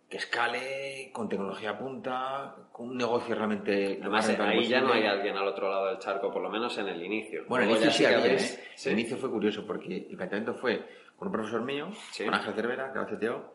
Que 0.09 0.19
escale, 0.19 1.11
con 1.13 1.29
tecnología 1.29 1.77
punta, 1.77 2.55
con 2.73 2.91
un 2.91 2.97
negocio 2.97 3.35
realmente... 3.35 3.99
Además, 4.01 4.29
ahí 4.29 4.67
ya 4.69 4.81
no 4.81 4.89
hay 4.93 5.01
posible. 5.01 5.09
alguien 5.09 5.37
al 5.37 5.49
otro 5.49 5.69
lado 5.69 5.87
del 5.87 5.99
charco, 5.99 6.33
por 6.33 6.43
lo 6.43 6.49
menos 6.49 6.79
en 6.79 6.87
el 6.89 7.03
inicio. 7.03 7.45
Bueno, 7.49 7.65
el 7.65 7.71
inicio 7.73 7.91
sí 7.91 8.05
había, 8.05 8.25
¿eh? 8.35 8.39
Sí. 8.39 8.89
El 8.89 8.99
inicio 9.01 9.17
fue 9.17 9.31
curioso 9.31 9.67
porque 9.67 10.07
el 10.09 10.17
planteamiento 10.17 10.55
fue 10.55 10.87
con 11.17 11.29
un 11.29 11.33
profesor 11.33 11.63
mío, 11.63 11.89
Sí. 12.13 12.25
con 12.25 12.35
Ángel 12.35 12.55
Cervera, 12.55 12.93
que 12.93 12.99
era 12.99 13.07
CTO. 13.09 13.55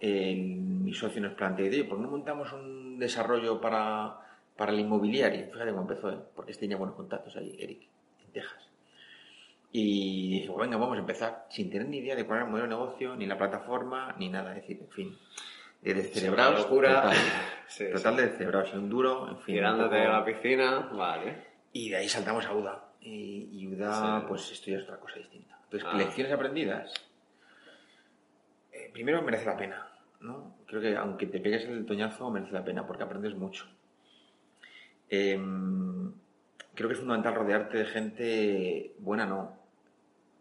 mi 0.00 0.92
socio 0.92 1.22
nos 1.22 1.34
planteó, 1.34 1.66
oye, 1.66 1.84
¿por 1.84 1.98
qué 1.98 2.02
no 2.04 2.10
montamos 2.10 2.52
un 2.52 2.98
desarrollo 2.98 3.60
para, 3.60 4.18
para 4.56 4.72
el 4.72 4.80
inmobiliario? 4.80 5.46
Fíjate 5.52 5.70
cómo 5.70 5.82
empezó, 5.82 6.10
¿eh? 6.10 6.18
porque 6.34 6.50
este 6.50 6.62
tenía 6.62 6.76
buenos 6.76 6.96
contactos 6.96 7.36
ahí, 7.36 7.56
Eric, 7.60 7.82
en 8.26 8.32
Texas. 8.32 8.63
Y 9.76 10.30
dije, 10.30 10.52
venga, 10.56 10.76
vamos 10.76 10.96
a 10.96 11.00
empezar, 11.00 11.46
sin 11.50 11.68
tener 11.68 11.88
ni 11.88 11.96
idea 11.98 12.14
de 12.14 12.24
cuál 12.24 12.36
era 12.36 12.44
el 12.46 12.50
modelo 12.52 12.68
de 12.68 12.74
negocio, 12.76 13.16
ni 13.16 13.26
la 13.26 13.36
plataforma, 13.36 14.14
ni 14.20 14.28
nada. 14.28 14.50
Es 14.56 14.62
decir, 14.62 14.78
en 14.80 14.88
fin, 14.88 15.18
de 15.82 15.94
descerebrados. 15.94 16.60
locura. 16.60 17.02
Total, 17.02 17.16
Sí, 17.66 17.84
total 17.92 18.14
sí. 18.14 18.20
de 18.20 18.26
descerebrados, 18.28 18.70
y 18.72 18.76
un 18.76 18.88
duro, 18.88 19.28
en 19.28 19.38
fin. 19.40 19.56
Tirándote 19.56 19.96
poco- 19.98 20.08
a 20.08 20.18
la 20.20 20.24
piscina, 20.24 20.78
vale. 20.92 21.42
y 21.72 21.88
de 21.90 21.96
ahí 21.96 22.08
saltamos 22.08 22.46
a 22.46 22.54
UDA. 22.54 22.84
Y, 23.00 23.48
y 23.52 23.66
UDA, 23.66 24.20
Sí. 24.20 24.26
pues 24.28 24.52
esto 24.52 24.70
ya 24.70 24.76
es 24.78 24.84
otra 24.84 24.98
cosa 25.00 25.16
distinta. 25.16 25.58
Entonces, 25.64 25.88
Ah. 25.92 25.96
lecciones 25.96 26.32
aprendidas. 26.32 26.94
Eh, 28.70 28.90
primero, 28.92 29.22
merece 29.22 29.44
la 29.46 29.56
pena, 29.56 29.88
¿no? 30.20 30.54
Creo 30.66 30.80
que 30.82 30.96
aunque 30.96 31.26
te 31.26 31.40
pegues 31.40 31.64
el 31.64 31.84
toñazo, 31.84 32.30
merece 32.30 32.52
la 32.52 32.64
pena 32.64 32.86
porque 32.86 33.02
aprendes 33.02 33.34
mucho. 33.34 33.66
Em, 35.08 36.12
creo 36.74 36.88
que 36.88 36.92
es 36.94 37.00
fundamental 37.00 37.34
rodearte 37.34 37.78
de 37.78 37.84
gente 37.86 38.94
buena, 38.98 39.26
no, 39.26 39.63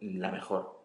la 0.03 0.31
mejor. 0.31 0.79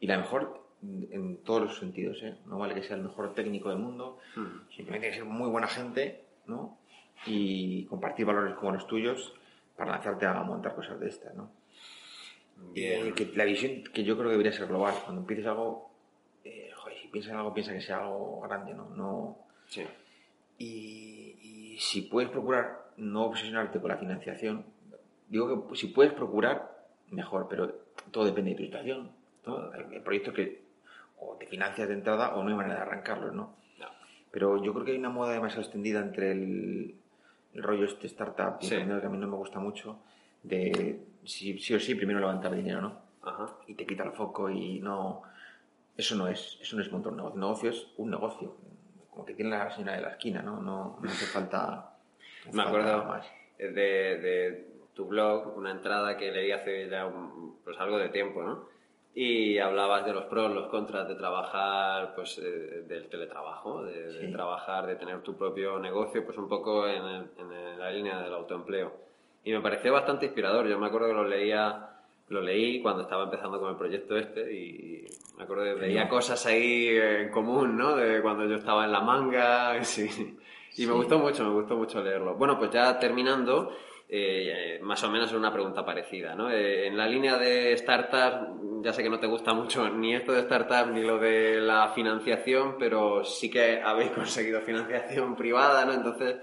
Y 0.00 0.06
la 0.06 0.18
mejor 0.18 0.62
en 0.82 1.38
todos 1.38 1.62
los 1.62 1.78
sentidos, 1.78 2.22
¿eh? 2.22 2.36
No 2.46 2.58
vale 2.58 2.74
que 2.74 2.82
sea 2.82 2.96
el 2.96 3.02
mejor 3.02 3.34
técnico 3.34 3.70
del 3.70 3.78
mundo, 3.78 4.18
Hmm. 4.36 4.68
Simplemente 4.74 5.06
hay 5.06 5.12
que 5.12 5.18
ser 5.18 5.24
muy 5.24 5.48
buena 5.48 5.66
gente, 5.68 6.24
¿no? 6.46 6.78
Y 7.26 7.86
compartir 7.86 8.26
valores 8.26 8.54
como 8.54 8.72
los 8.72 8.86
tuyos 8.86 9.32
para 9.76 9.92
lanzarte 9.92 10.26
a 10.26 10.34
montar 10.42 10.74
cosas 10.74 11.00
de 11.00 11.08
estas, 11.08 11.34
¿no? 11.34 11.50
Bien. 12.72 13.08
Y 13.08 13.12
que 13.12 13.32
la 13.34 13.44
visión 13.44 13.82
que 13.92 14.04
yo 14.04 14.14
creo 14.16 14.28
que 14.28 14.32
debería 14.32 14.52
ser 14.52 14.66
global. 14.66 14.94
Cuando 15.04 15.22
empieces 15.22 15.46
algo, 15.46 15.90
eh, 16.44 16.70
joder, 16.74 16.98
si 16.98 17.08
piensas 17.08 17.32
en 17.32 17.38
algo, 17.38 17.52
piensa 17.54 17.72
que 17.72 17.80
sea 17.80 17.98
algo 17.98 18.40
grande, 18.42 18.74
¿no? 18.74 18.90
no 18.90 19.38
Sí. 19.66 19.82
y, 20.58 21.74
y 21.74 21.78
si 21.80 22.02
puedes 22.02 22.30
procurar 22.30 22.92
no 22.96 23.24
obsesionarte 23.26 23.80
con 23.80 23.90
la 23.90 23.96
financiación, 23.96 24.64
digo 25.28 25.68
que 25.68 25.76
si 25.76 25.88
puedes 25.88 26.12
procurar, 26.12 26.86
mejor, 27.10 27.46
pero 27.48 27.85
todo 28.10 28.24
depende 28.24 28.50
de 28.52 28.56
tu 28.56 28.62
situación. 28.64 29.10
¿no? 29.46 29.70
Hay, 29.72 30.00
proyectos 30.00 30.34
que 30.34 30.62
o 31.18 31.36
te 31.36 31.46
financias 31.46 31.88
de 31.88 31.94
entrada 31.94 32.34
o 32.34 32.42
no 32.42 32.50
hay 32.50 32.54
manera 32.54 32.76
de 32.76 32.82
arrancarlos, 32.82 33.32
¿no? 33.34 33.54
No. 33.78 33.86
Pero 34.30 34.62
yo 34.62 34.72
creo 34.72 34.84
que 34.84 34.92
hay 34.92 34.98
una 34.98 35.08
moda 35.10 35.32
demasiado 35.32 35.62
extendida 35.62 36.00
entre 36.00 36.32
el, 36.32 36.94
el 37.54 37.62
rollo 37.62 37.86
este 37.86 38.06
startup 38.06 38.58
Sí. 38.60 38.70
que 38.76 38.82
a 38.82 39.08
mí 39.08 39.18
no 39.18 39.26
me 39.28 39.36
gusta 39.36 39.58
mucho, 39.58 39.98
de 40.42 41.00
sí, 41.24 41.58
sí 41.58 41.74
o 41.74 41.80
sí 41.80 41.94
primero 41.94 42.20
levantar 42.20 42.54
dinero, 42.54 42.80
¿no? 42.80 43.06
Ajá. 43.22 43.56
y 43.66 43.74
te 43.74 43.84
quita 43.84 44.04
el 44.04 44.12
foco 44.12 44.48
y 44.48 44.78
no 44.78 45.22
eso 45.96 46.14
no 46.14 46.28
es 46.28 46.58
eso 46.62 46.76
no 46.76 46.82
es 46.82 46.92
montar 46.92 47.10
un 47.10 47.16
negocio 47.18 47.34
un 47.34 47.40
negocio 47.40 47.70
es 47.70 47.86
un 47.96 48.10
negocio 48.10 48.56
como 49.10 49.24
que 49.24 49.34
tiene 49.34 49.50
la 49.50 49.68
señora 49.68 49.96
de 49.96 50.02
la 50.02 50.10
esquina 50.10 50.42
no 50.42 50.60
no, 50.62 50.98
no 51.02 51.10
hace 51.10 51.26
falta 51.26 51.90
no 52.46 52.52
Me 52.52 52.62
acuerdo 52.62 53.04
más. 53.04 53.26
de, 53.58 53.72
de 53.72 54.75
tu 54.96 55.04
blog, 55.04 55.56
una 55.56 55.70
entrada 55.70 56.16
que 56.16 56.32
leí 56.32 56.50
hace 56.50 56.88
ya 56.88 57.06
un- 57.06 57.58
pues 57.62 57.78
algo 57.78 57.98
de 57.98 58.08
tiempo, 58.08 58.42
¿no? 58.42 58.64
Y 59.14 59.58
hablabas 59.58 60.04
de 60.04 60.12
los 60.12 60.24
pros, 60.24 60.52
los 60.54 60.66
contras 60.68 61.06
de 61.08 61.14
trabajar, 61.14 62.14
pues 62.14 62.38
eh, 62.38 62.82
del 62.88 63.08
teletrabajo, 63.08 63.82
de, 63.84 64.28
trabajar, 64.32 64.86
de 64.86 64.96
tener 64.96 65.20
tu 65.22 65.34
propio 65.36 65.78
negocio, 65.78 66.24
pues 66.24 66.36
un 66.36 66.48
poco 66.48 66.86
en, 66.88 67.02
el- 67.04 67.30
en 67.38 67.78
la 67.78 67.90
línea 67.90 68.20
del 68.22 68.34
autoempleo. 68.34 68.92
Y 69.44 69.52
me 69.52 69.60
pareció 69.60 69.92
bastante 69.92 70.26
inspirador. 70.26 70.66
Yo 70.66 70.78
me 70.78 70.86
acuerdo 70.86 71.06
que 71.08 71.14
lo 71.14 71.24
leía, 71.24 71.88
lo 72.28 72.40
leí 72.42 72.82
cuando 72.82 73.02
estaba 73.02 73.24
empezando 73.24 73.58
con 73.60 73.70
el 73.70 73.76
proyecto 73.76 74.16
este 74.16 74.52
y 74.52 75.06
me 75.38 75.44
acuerdo 75.44 75.64
que 75.64 75.74
veía 75.74 76.08
cosas 76.08 76.44
ahí 76.46 76.88
en 76.88 77.30
común, 77.30 77.76
¿no? 77.78 77.94
De 77.96 78.20
cuando 78.20 78.44
yo 78.44 78.56
estaba 78.56 78.84
en 78.84 78.92
la 78.92 79.00
manga, 79.00 79.82
sí. 79.84 80.35
Y 80.76 80.82
Sí. 80.82 80.86
me 80.86 80.92
gustó 80.94 81.18
mucho, 81.18 81.44
me 81.44 81.50
gustó 81.50 81.76
mucho 81.76 82.02
leerlo. 82.02 82.34
Bueno, 82.34 82.58
pues 82.58 82.70
ya 82.70 82.98
terminando, 82.98 83.72
eh, 84.08 84.78
más 84.82 85.02
o 85.04 85.10
menos 85.10 85.32
una 85.32 85.52
pregunta 85.52 85.84
parecida, 85.84 86.34
¿no? 86.34 86.50
Eh, 86.50 86.86
en 86.86 86.96
la 86.96 87.06
línea 87.06 87.36
de 87.38 87.76
startups, 87.76 88.82
ya 88.82 88.92
sé 88.92 89.02
que 89.02 89.08
no 89.10 89.18
te 89.18 89.26
gusta 89.26 89.52
mucho 89.54 89.88
ni 89.90 90.14
esto 90.14 90.32
de 90.32 90.42
startups 90.42 90.92
ni 90.92 91.02
lo 91.02 91.18
de 91.18 91.60
la 91.60 91.88
financiación, 91.88 92.76
pero 92.78 93.24
sí 93.24 93.50
que 93.50 93.80
habéis 93.82 94.10
conseguido 94.12 94.60
financiación 94.60 95.34
privada, 95.34 95.84
¿no? 95.84 95.92
Entonces, 95.94 96.36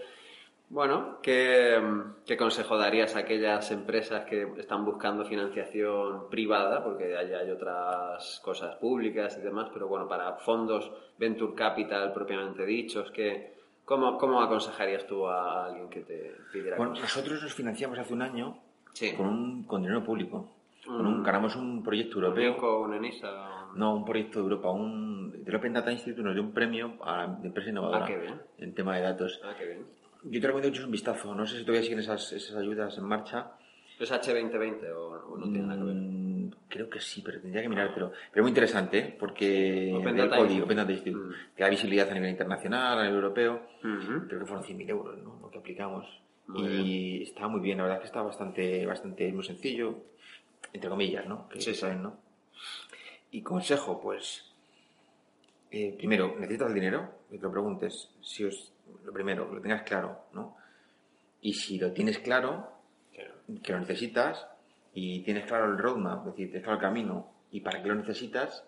bueno, 0.69 1.19
¿qué, 1.21 1.79
qué 2.25 2.35
consejo 2.35 2.75
darías 2.77 3.15
a 3.15 3.19
aquellas 3.19 3.69
empresas 3.69 4.25
que 4.25 4.47
están 4.57 4.83
buscando 4.83 5.23
financiación 5.23 6.27
privada? 6.31 6.83
Porque 6.83 7.15
allá 7.15 7.39
hay 7.39 7.51
otras 7.51 8.39
cosas 8.43 8.75
públicas 8.77 9.37
y 9.37 9.41
demás, 9.41 9.69
pero 9.71 9.87
bueno, 9.87 10.07
para 10.07 10.33
fondos 10.37 10.91
venture 11.19 11.53
capital 11.53 12.11
propiamente 12.11 12.65
dichos, 12.65 13.11
que, 13.11 13.52
¿cómo, 13.85 14.17
¿cómo 14.17 14.41
aconsejarías 14.41 15.05
tú 15.07 15.27
a 15.27 15.65
alguien 15.67 15.89
que 15.89 16.01
te 16.01 16.35
pidiera 16.51 16.77
bueno 16.77 16.93
nosotros 16.93 17.41
nos 17.43 17.53
financiamos 17.53 17.97
hace 17.99 18.13
un 18.13 18.21
año 18.21 18.57
Sí. 18.93 19.13
con 19.15 19.25
un 19.27 19.63
con 19.63 19.81
dinero 19.81 20.03
público 20.03 20.49
con 20.85 21.01
Mm. 21.03 21.07
un, 21.07 21.23
ganamos 21.23 21.55
un 21.55 21.81
proyecto 21.81 22.17
¿Un 22.19 22.25
europeo 22.25 22.53
Nico, 22.53 22.79
un 22.81 22.93
Enisa? 22.93 23.67
no 23.75 23.95
un 23.95 24.03
proyecto 24.05 24.39
de 24.39 24.43
Europa 24.43 24.69
un 24.71 25.43
el 25.45 25.55
Open 25.55 25.73
Data 25.73 25.91
Institute 25.91 26.21
nos 26.21 26.33
dio 26.33 26.43
un 26.43 26.51
premio 26.53 26.93
a 27.03 27.25
de 27.27 27.47
empresa 27.47 27.69
innovadora 27.69 28.03
Ah, 28.05 28.07
qué 28.07 28.17
bien. 28.17 28.41
en 28.57 28.73
tema 28.75 28.95
de 28.97 29.01
datos 29.01 29.39
Ah, 29.43 29.53
qué 29.57 29.65
bien. 29.65 29.85
yo 30.23 30.41
te 30.41 30.47
recomiendo 30.47 30.69
eches 30.69 30.85
un 30.85 30.91
vistazo 30.91 31.33
no 31.33 31.45
sé 31.47 31.57
si 31.57 31.63
todavía 31.63 31.81
siguen 31.83 31.99
esas, 31.99 32.31
esas 32.33 32.55
ayudas 32.57 32.97
en 32.97 33.05
marcha 33.05 33.51
¿Es 33.99 34.11
H2020 34.11 34.91
o, 34.91 35.33
o 35.33 35.37
no 35.37 35.45
tiene 35.51 35.67
nada 35.67 35.79
que 35.79 35.85
ver? 35.85 35.95
Creo 36.73 36.89
que 36.89 36.99
sí, 36.99 37.21
pero 37.23 37.39
tendría 37.39 37.61
que 37.61 37.69
mirar. 37.69 37.91
Pero, 37.93 38.11
muy 38.37 38.49
interesante, 38.49 38.97
¿eh? 38.97 39.15
porque 39.19 39.93
Open 39.95 40.17
Data 40.17 40.37
código, 40.37 40.41
Institute. 40.45 40.63
Open 40.63 40.77
Data 40.77 40.91
Institute, 40.91 41.23
Mm. 41.27 41.55
que 41.55 41.63
da 41.63 41.69
visibilidad 41.69 42.09
a 42.09 42.13
nivel 42.15 42.31
internacional, 42.31 42.97
a 42.97 43.03
nivel 43.03 43.15
europeo. 43.17 43.61
Creo 43.79 44.39
que 44.39 44.45
fueron 44.47 44.63
100.000 44.65 44.89
euros 44.89 45.21
¿no? 45.21 45.37
lo 45.39 45.51
que 45.51 45.59
aplicamos. 45.59 46.03
Muy 46.47 46.63
y 46.67 47.23
está 47.23 47.47
muy 47.47 47.61
bien, 47.61 47.77
la 47.77 47.83
verdad 47.83 47.97
es 47.99 48.01
que 48.01 48.07
está 48.07 48.23
bastante, 48.23 48.87
bastante 48.87 49.31
muy 49.31 49.43
sencillo, 49.43 49.99
entre 50.73 50.89
comillas, 50.89 51.27
¿no? 51.27 51.47
Que 51.47 51.61
Sí, 51.61 51.75
saben, 51.75 52.01
¿no? 52.01 52.17
Y 53.29 53.43
consejo, 53.43 54.01
pues, 54.01 54.51
eh, 55.69 55.93
primero, 55.95 56.35
¿necesitas 56.39 56.69
el 56.69 56.73
dinero? 56.73 57.19
Que 57.29 57.37
te 57.37 57.43
lo 57.43 57.51
preguntes. 57.51 58.09
Si 58.21 58.45
os, 58.45 58.73
lo 59.05 59.13
primero, 59.13 59.47
que 59.47 59.55
lo 59.57 59.61
tengas 59.61 59.83
claro, 59.83 60.25
¿no? 60.33 60.57
Y 61.39 61.53
si 61.53 61.77
lo 61.77 61.91
tienes 61.91 62.17
claro, 62.17 62.67
que 63.61 63.71
lo 63.73 63.79
necesitas 63.79 64.47
y 64.93 65.19
tienes 65.21 65.45
claro 65.45 65.65
el 65.65 65.77
roadmap, 65.77 66.19
es 66.19 66.25
decir, 66.33 66.47
tienes 66.47 66.63
claro 66.63 66.77
el 66.77 66.81
camino 66.81 67.27
y 67.51 67.61
para 67.61 67.81
qué 67.81 67.87
lo 67.89 67.95
necesitas 67.95 68.63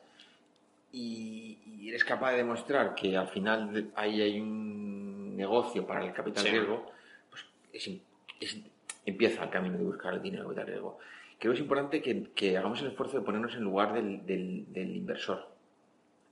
y, 0.91 1.59
y 1.65 1.89
eres 1.89 2.03
capaz 2.05 2.31
de 2.31 2.37
demostrar 2.37 2.95
que 2.95 3.15
al 3.17 3.27
final 3.27 3.91
ahí 3.95 4.21
hay 4.21 4.39
un 4.39 5.35
negocio 5.35 5.85
para 5.85 6.03
el 6.05 6.13
capital 6.13 6.43
Sí. 6.43 6.49
riesgo, 6.51 6.91
pues 7.29 7.45
es 7.73 7.87
im- 7.89 7.99
es- 8.39 8.59
empieza 9.05 9.43
el 9.43 9.49
camino 9.49 9.77
de 9.77 9.83
buscar 9.83 10.13
el 10.13 10.21
dinero 10.21 10.45
capital 10.45 10.67
riesgo. 10.67 10.97
Creo 11.37 11.51
que 11.51 11.57
es 11.57 11.61
importante 11.61 12.01
que, 12.01 12.31
que 12.33 12.57
hagamos 12.57 12.81
el 12.81 12.87
esfuerzo 12.87 13.19
de 13.19 13.25
ponernos 13.25 13.53
en 13.55 13.63
lugar 13.63 13.93
del, 13.93 14.25
del- 14.25 14.71
del 14.71 14.95
inversor 14.95 15.47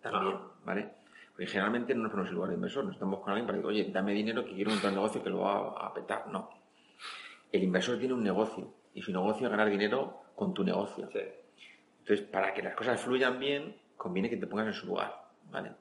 también, 0.01 0.35
Ah. 0.38 0.47
¿vale? 0.65 0.89
Porque 1.31 1.47
generalmente 1.47 1.93
no 1.95 2.03
nos 2.03 2.12
ponemos 2.12 2.29
en 2.29 2.35
lugar 2.35 2.50
del 2.51 2.57
inversor, 2.57 2.85
nos 2.85 2.93
estamos 2.93 3.19
a 3.27 3.31
alguien 3.31 3.45
para 3.45 3.57
decir, 3.57 3.67
oye, 3.69 3.89
dame 3.91 4.13
dinero 4.13 4.45
que 4.45 4.53
quiero 4.53 4.69
montar 4.71 4.89
un 4.91 4.95
negocio 4.95 5.23
que 5.23 5.29
lo 5.29 5.39
va 5.39 5.53
a, 5.55 5.88
a 5.88 5.93
petar. 5.93 6.27
No. 6.27 6.50
El 7.51 7.63
inversor 7.63 7.97
tiene 8.00 8.13
un 8.13 8.23
negocio 8.23 8.71
y 8.93 9.01
su 9.01 9.12
negocio 9.12 9.47
es 9.47 9.51
ganar 9.51 9.69
dinero 9.69 10.21
con 10.35 10.53
tu 10.53 10.63
negocio. 10.63 11.09
Sí. 11.12 11.19
Entonces, 12.00 12.25
para 12.27 12.53
que 12.53 12.62
las 12.62 12.75
cosas 12.75 13.00
fluyan 13.00 13.39
bien, 13.39 13.75
conviene 13.95 14.29
que 14.29 14.38
te 14.38 14.47
pongas 14.47 14.67
en 14.67 14.73
su 14.73 14.88
lugar, 14.88 15.25
¿vale? 15.50 15.71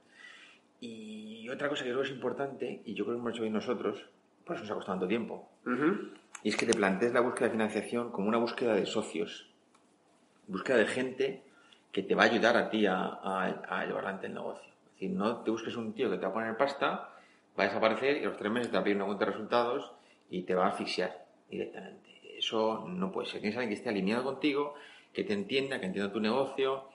Y 0.81 1.49
otra 1.49 1.69
cosa 1.69 1.85
que 1.85 1.91
creo 1.91 2.03
que 2.03 2.09
es 2.09 2.15
importante, 2.15 2.83
y 2.85 2.95
yo 2.95 3.05
creo 3.05 3.17
que 3.17 3.21
hemos 3.21 3.33
hecho 3.33 3.43
bien 3.43 3.55
nosotros, 3.55 4.05
por 4.45 4.57
eso 4.57 4.65
nos 4.65 4.71
ha 4.71 4.75
costado 4.75 4.99
tanto 4.99 5.09
tiempo, 5.09 5.49
y 6.43 6.49
es 6.49 6.57
que 6.57 6.67
te 6.67 6.75
plantees 6.75 7.13
la 7.13 7.21
búsqueda 7.21 7.47
de 7.47 7.53
financiación 7.53 8.11
como 8.11 8.29
una 8.29 8.39
búsqueda 8.39 8.75
de 8.75 8.87
socios, 8.87 9.49
búsqueda 10.47 10.79
de 10.79 10.87
gente 10.87 11.43
que 11.93 12.03
te 12.03 12.15
va 12.15 12.23
a 12.23 12.27
ayudar 12.27 12.57
a 12.57 12.71
ti 12.71 12.87
a, 12.87 12.97
a, 12.97 13.85
llevar 13.85 14.05
adelante 14.05 14.27
el 14.27 14.35
negocio. 14.35 14.73
Es 14.87 14.93
decir, 14.95 15.11
no 15.11 15.39
te 15.43 15.51
busques 15.51 15.77
un 15.77 15.93
tío 15.93 16.11
que 16.11 16.17
te 16.17 16.23
va 16.23 16.31
a 16.31 16.35
poner 16.35 16.57
pasta, 16.57 17.11
va 17.59 17.65
a 17.65 17.67
desaparecer 17.67 18.17
y 18.17 18.25
a 18.25 18.29
los 18.29 18.37
tres 18.37 18.51
meses 18.51 18.71
te 18.71 18.77
va 18.77 18.81
a 18.81 18.85
pedir 18.85 18.97
una 18.97 19.07
cuenta 19.07 19.25
de 19.25 19.31
resultados 19.33 19.93
y 20.31 20.43
te 20.43 20.55
va 20.55 20.67
a 20.67 20.69
asfixiar 20.71 21.27
directamente. 21.51 22.12
Eso 22.43 22.85
no 22.89 23.13
puede 23.13 23.29
ser. 23.29 23.41
Tienes 23.41 23.57
alguien 23.57 23.69
que 23.69 23.77
esté 23.77 23.89
alineado 23.89 24.25
contigo, 24.25 24.75
que 25.13 25.23
te 25.23 25.33
entienda, 25.33 25.79
que 25.79 25.87
entienda 25.87 26.13
tu 26.13 26.19
negocio, 26.19 26.89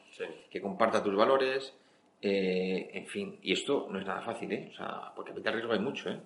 que 0.52 0.62
comparta 0.62 1.02
tus 1.02 1.16
valores, 1.16 1.74
eh, 2.22 2.90
en 2.94 3.08
fin. 3.08 3.40
Y 3.42 3.54
esto 3.54 3.88
no 3.90 3.98
es 3.98 4.06
nada 4.06 4.22
fácil, 4.24 4.52
¿eh? 4.52 4.70
O 4.74 4.76
sea, 4.76 5.14
porque 5.16 5.32
capital 5.32 5.54
riesgo 5.54 5.72
hay 5.72 5.80
mucho, 5.80 6.10
¿eh? 6.10 6.20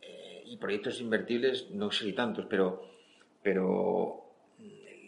¿eh? 0.00 0.42
y 0.46 0.56
proyectos 0.56 0.98
invertibles 1.02 1.70
no 1.72 1.90
sé 1.90 2.04
si 2.04 2.14
tantos, 2.14 2.46
pero, 2.48 2.88
pero 3.42 4.24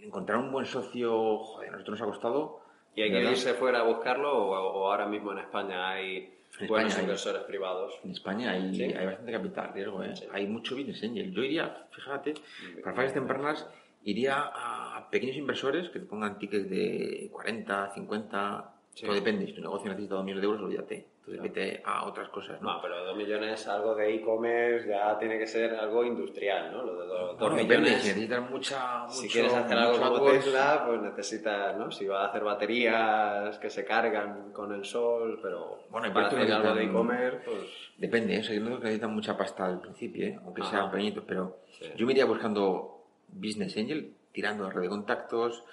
encontrar 0.02 0.38
un 0.38 0.52
buen 0.52 0.66
socio, 0.66 1.38
joder, 1.38 1.70
a 1.70 1.72
nosotros 1.72 1.98
nos 1.98 2.08
ha 2.08 2.10
costado. 2.12 2.60
¿Y 2.94 3.02
hay 3.02 3.10
que 3.10 3.22
irse 3.22 3.54
fuera 3.54 3.80
a 3.80 3.84
buscarlo 3.84 4.36
o, 4.36 4.86
ahora 4.90 5.06
mismo 5.06 5.32
en 5.32 5.38
España 5.38 5.88
hay 5.88 6.37
buenos 6.66 6.98
inversores 6.98 7.42
privados? 7.42 7.94
En 8.04 8.10
España 8.10 8.52
hay, 8.52 8.82
hay 8.82 9.06
bastante 9.06 9.32
capital 9.32 9.72
riesgo, 9.74 10.02
¿eh? 10.02 10.14
hay 10.32 10.46
mucho 10.46 10.76
business 10.76 11.02
angel. 11.02 11.32
Yo 11.32 11.42
iría, 11.42 11.86
fíjate, 11.90 12.34
para 12.82 12.96
fases 12.96 13.14
tempranas 13.14 13.66
iría 14.04 14.36
a 14.38 15.08
pequeños 15.10 15.36
inversores 15.36 15.90
que 15.90 16.00
te 16.00 16.06
pongan 16.06 16.38
tickets 16.38 16.68
de 16.70 17.28
40, 17.32 17.94
50, 17.94 18.77
todo 19.00 19.14
depende. 19.14 19.46
Si 19.46 19.52
tu 19.52 19.60
negocio 19.60 19.88
necesita 19.88 20.14
2 20.16 20.24
millones 20.24 20.42
de 20.42 20.46
euros, 20.46 20.62
olvídate. 20.62 21.06
Tú 21.24 21.32
vete 21.42 21.82
a 21.84 22.06
otras 22.06 22.28
cosas, 22.30 22.60
¿no? 22.62 22.74
No, 22.74 22.82
pero 22.82 23.04
2 23.04 23.16
millones, 23.16 23.66
algo 23.68 23.94
de 23.94 24.14
e-commerce, 24.14 24.88
ya 24.88 25.18
tiene 25.18 25.38
que 25.38 25.46
ser 25.46 25.74
algo 25.74 26.04
industrial, 26.04 26.72
¿no? 26.72 26.84
Lo 26.84 27.00
de 27.00 27.06
2 27.06 27.52
millones. 27.52 27.68
Depende, 27.68 27.90
si 27.90 28.08
necesitas 28.08 28.50
mucha. 28.50 28.98
Mucho, 29.02 29.14
si 29.14 29.28
quieres 29.28 29.54
hacer 29.54 29.76
algo 29.76 29.98
como 29.98 30.30
Tesla, 30.30 30.84
pues 30.86 31.02
necesitas, 31.02 31.76
¿no? 31.76 31.90
Si 31.90 32.06
vas 32.06 32.26
a 32.26 32.28
hacer 32.30 32.44
baterías 32.44 33.58
que 33.58 33.70
se 33.70 33.84
cargan 33.84 34.52
con 34.52 34.72
el 34.72 34.84
sol, 34.84 35.38
pero. 35.42 35.84
Bueno, 35.90 36.08
y 36.08 36.10
para 36.10 36.28
hacer 36.28 36.52
algo 36.52 36.74
de 36.74 36.84
e-commerce, 36.84 37.40
pues. 37.44 37.88
Depende, 37.98 38.36
¿eh? 38.36 38.40
o 38.40 38.42
sea, 38.44 38.54
yo 38.54 38.64
creo 38.64 38.78
que 38.78 38.84
necesitan 38.84 39.14
mucha 39.14 39.36
pasta 39.36 39.66
al 39.66 39.80
principio, 39.80 40.26
¿eh? 40.26 40.38
aunque 40.44 40.62
sean 40.62 40.90
pequeñitos, 40.90 41.24
pero 41.26 41.58
yo 41.96 42.06
me 42.06 42.12
iría 42.12 42.24
buscando 42.24 43.04
business 43.28 43.76
angel, 43.76 44.14
tirando 44.32 44.66
a 44.66 44.70
red 44.70 44.82
de 44.82 44.88
contactos, 44.88 45.64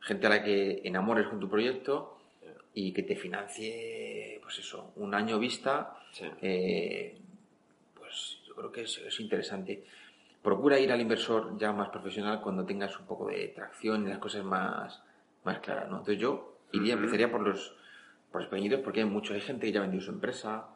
gente 0.00 0.26
a 0.26 0.30
la 0.30 0.42
que 0.42 0.82
enamores 0.84 1.26
con 1.26 1.40
tu 1.40 1.48
proyecto 1.48 2.19
y 2.74 2.92
que 2.92 3.02
te 3.02 3.16
financie, 3.16 4.38
pues 4.42 4.58
eso, 4.58 4.92
un 4.96 5.14
año 5.14 5.38
vista, 5.38 5.96
eh, 6.40 7.18
pues 7.94 8.38
yo 8.46 8.54
creo 8.54 8.72
que 8.72 8.82
es, 8.82 9.20
interesante. 9.20 9.84
Procura 10.42 10.78
ir 10.78 10.90
al 10.92 11.00
inversor 11.00 11.58
ya 11.58 11.72
más 11.72 11.88
profesional 11.90 12.40
cuando 12.40 12.64
tengas 12.64 12.98
un 12.98 13.06
poco 13.06 13.28
de 13.28 13.48
tracción 13.48 14.06
y 14.06 14.10
las 14.10 14.18
cosas 14.18 14.44
más, 14.44 15.02
más 15.44 15.58
claras, 15.58 15.90
¿no? 15.90 15.98
Entonces 15.98 16.18
yo 16.18 16.60
iría, 16.72 16.94
empezaría 16.94 17.30
por 17.30 17.42
los, 17.42 17.74
por 18.30 18.40
los 18.40 18.50
pequeñitos 18.50 18.80
porque 18.80 19.00
hay 19.00 19.06
mucho, 19.06 19.34
hay 19.34 19.40
gente 19.40 19.66
que 19.66 19.72
ya 19.72 19.80
ha 19.80 19.82
vendido 19.82 20.02
su 20.02 20.12
empresa 20.12 20.68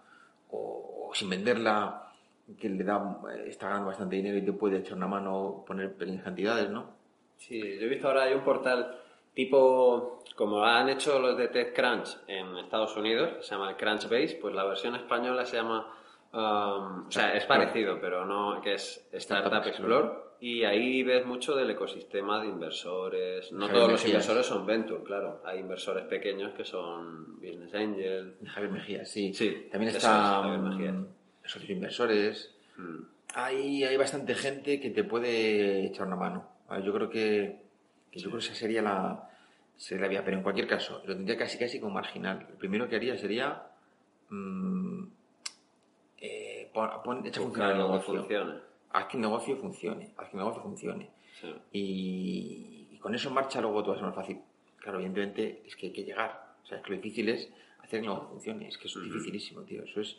o, 0.51 1.11
sin 1.15 1.31
venderla 1.31 2.13
que 2.61 2.69
le 2.69 2.85
da, 2.85 3.23
está 3.47 3.69
ganando 3.69 3.89
bastante 3.89 4.17
dinero 4.17 4.37
y 4.37 4.43
te 4.43 4.53
puede 4.53 4.79
echar 4.79 4.97
una 4.97 5.07
mano, 5.07 5.65
poner 5.67 5.95
pequeñas 5.95 6.25
cantidades, 6.25 6.69
¿no? 6.69 6.91
Sí, 7.39 7.59
yo 7.59 7.87
he 7.87 7.89
visto 7.89 8.09
ahora 8.09 8.25
hay 8.25 8.35
un 8.35 8.45
portal 8.45 9.01
tipo, 9.35 10.21
como 10.37 10.65
han 10.65 10.89
hecho 10.89 11.19
los 11.19 11.37
de 11.37 11.49
TechCrunch 11.49 12.17
en 12.29 12.57
Estados 12.59 12.97
Unidos, 12.97 13.45
se 13.47 13.55
llama 13.55 13.77
Crunchbase, 13.77 14.39
pues 14.41 14.55
la 14.55 14.65
versión 14.65 14.95
española 14.95 15.45
se 15.45 15.57
llama, 15.57 15.93
um, 16.33 17.07
o 17.07 17.11
sea, 17.11 17.35
es 17.35 17.45
parecido, 17.45 17.99
pero 18.01 18.25
no, 18.25 18.61
que 18.63 18.75
es 18.75 19.09
Startup 19.13 19.67
Explore. 19.67 20.25
Y 20.41 20.65
ahí 20.65 21.03
ves 21.03 21.25
mucho 21.25 21.55
del 21.57 21.71
ecosistema 21.71 22.41
de 22.41 22.49
inversores. 22.49 23.51
No 23.53 23.69
todos 23.69 23.93
los 23.93 24.05
inversores 24.05 24.45
son 24.45 24.67
venture, 24.67 25.03
claro. 25.03 25.41
Hay 25.45 25.61
inversores 25.61 26.05
pequeños 26.05 26.53
que 26.53 26.65
son 26.65 27.37
business 27.37 27.75
angel. 27.75 28.35
Javier 28.45 28.73
Mejía, 28.73 29.05
sí. 29.07 29.33
sí 29.33 29.69
También 29.71 29.95
está 29.95 30.43
Javier 30.43 30.59
Mejía. 30.59 30.95
socios 31.45 31.71
inversores. 31.71 32.55
Mm. 32.77 32.99
Hay, 33.35 33.85
hay 33.85 33.97
bastante 33.97 34.35
gente 34.35 34.81
que 34.81 34.91
te 34.91 35.03
puede 35.05 35.87
echar 35.87 36.07
una 36.07 36.17
mano. 36.17 36.47
Yo 36.85 36.93
creo 36.93 37.09
que 37.09 37.64
yo 38.21 38.29
creo 38.31 38.41
que 38.41 38.47
esa 38.47 38.55
sería 38.55 38.83
la, 38.83 39.31
sería 39.77 40.09
vía. 40.09 40.25
Pero 40.25 40.37
en 40.39 40.43
cualquier 40.43 40.67
caso, 40.67 41.03
lo 41.07 41.15
tendría 41.15 41.37
casi 41.37 41.59
casi 41.59 41.81
como 41.81 41.95
marginal. 41.95 42.47
Lo 42.51 42.57
primero 42.57 42.89
que 42.89 42.97
haría 42.97 43.17
sería. 43.17 43.63
Mmm, 44.31 45.05
eh, 46.19 46.71
pon, 46.73 47.27
echa 47.27 47.41
funcionar 47.41 47.73
el 47.73 47.79
negocio. 47.79 48.27
Haz 48.91 49.07
que 49.07 49.17
el 49.17 49.21
negocio 49.21 49.57
funcione. 49.57 50.11
Haz 50.17 50.29
que 50.29 50.37
el 50.37 50.39
negocio 50.39 50.63
funcione. 50.63 51.11
Y, 51.73 52.99
con 53.01 53.15
eso 53.15 53.29
en 53.29 53.35
marcha 53.35 53.61
luego 53.61 53.83
todo 53.83 53.91
va 53.91 53.97
a 53.97 53.99
ser 53.99 54.07
más 54.07 54.15
fácil. 54.15 54.41
Claro, 54.79 54.99
evidentemente 54.99 55.63
es 55.67 55.77
que 55.77 55.89
hay 55.89 55.93
que 55.93 56.05
llegar. 56.05 56.55
O 56.63 56.67
sea, 56.67 56.79
es 56.79 56.85
que 56.85 56.91
lo 56.91 56.97
difícil 56.97 57.29
es 57.29 57.51
hacer 57.81 58.01
que 58.01 58.07
el 58.07 58.13
negocio 58.13 58.29
funcione. 58.31 58.69
Es 58.69 58.79
que 58.79 58.89
eso 58.89 59.01
es 59.01 59.07
dificilísimo, 59.07 59.63
tío. 59.63 59.83
Eso 59.83 60.01
es. 60.01 60.17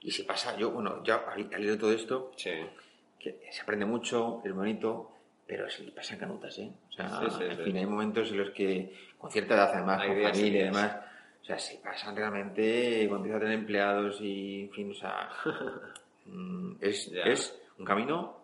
Y 0.00 0.10
si 0.10 0.22
pasa, 0.22 0.56
yo, 0.56 0.70
bueno, 0.70 1.02
ya 1.04 1.16
al, 1.16 1.50
al 1.52 1.62
de 1.62 1.76
todo 1.76 1.92
esto, 1.92 2.32
que 2.36 3.38
se 3.50 3.60
aprende 3.60 3.84
mucho, 3.84 4.40
es 4.44 4.52
bonito, 4.54 5.10
pero 5.52 5.68
se 5.68 5.84
le 5.84 5.92
pasan 5.92 6.18
canutas, 6.18 6.58
¿eh? 6.60 6.72
O 6.88 6.92
sea, 6.92 7.18
al 7.18 7.56
fin, 7.62 7.76
hay 7.76 7.84
momentos 7.84 8.30
en 8.30 8.38
los 8.38 8.50
que, 8.52 8.90
con 9.18 9.30
cierta 9.30 9.54
edad 9.54 9.70
además, 9.74 9.98
con 9.98 10.22
familia 10.22 10.62
y 10.62 10.64
demás, 10.64 10.96
o 11.42 11.44
sea, 11.44 11.58
se 11.58 11.76
pasan 11.76 12.16
realmente 12.16 13.06
cuando 13.06 13.26
empiezan 13.26 13.36
a 13.36 13.40
tener 13.40 13.58
empleados 13.58 14.18
y, 14.22 14.62
en 14.62 14.70
fin, 14.70 14.90
o 14.92 14.94
sea, 14.94 15.28
mm, 16.24 16.76
es, 16.80 17.12
es 17.12 17.60
un 17.78 17.84
camino 17.84 18.34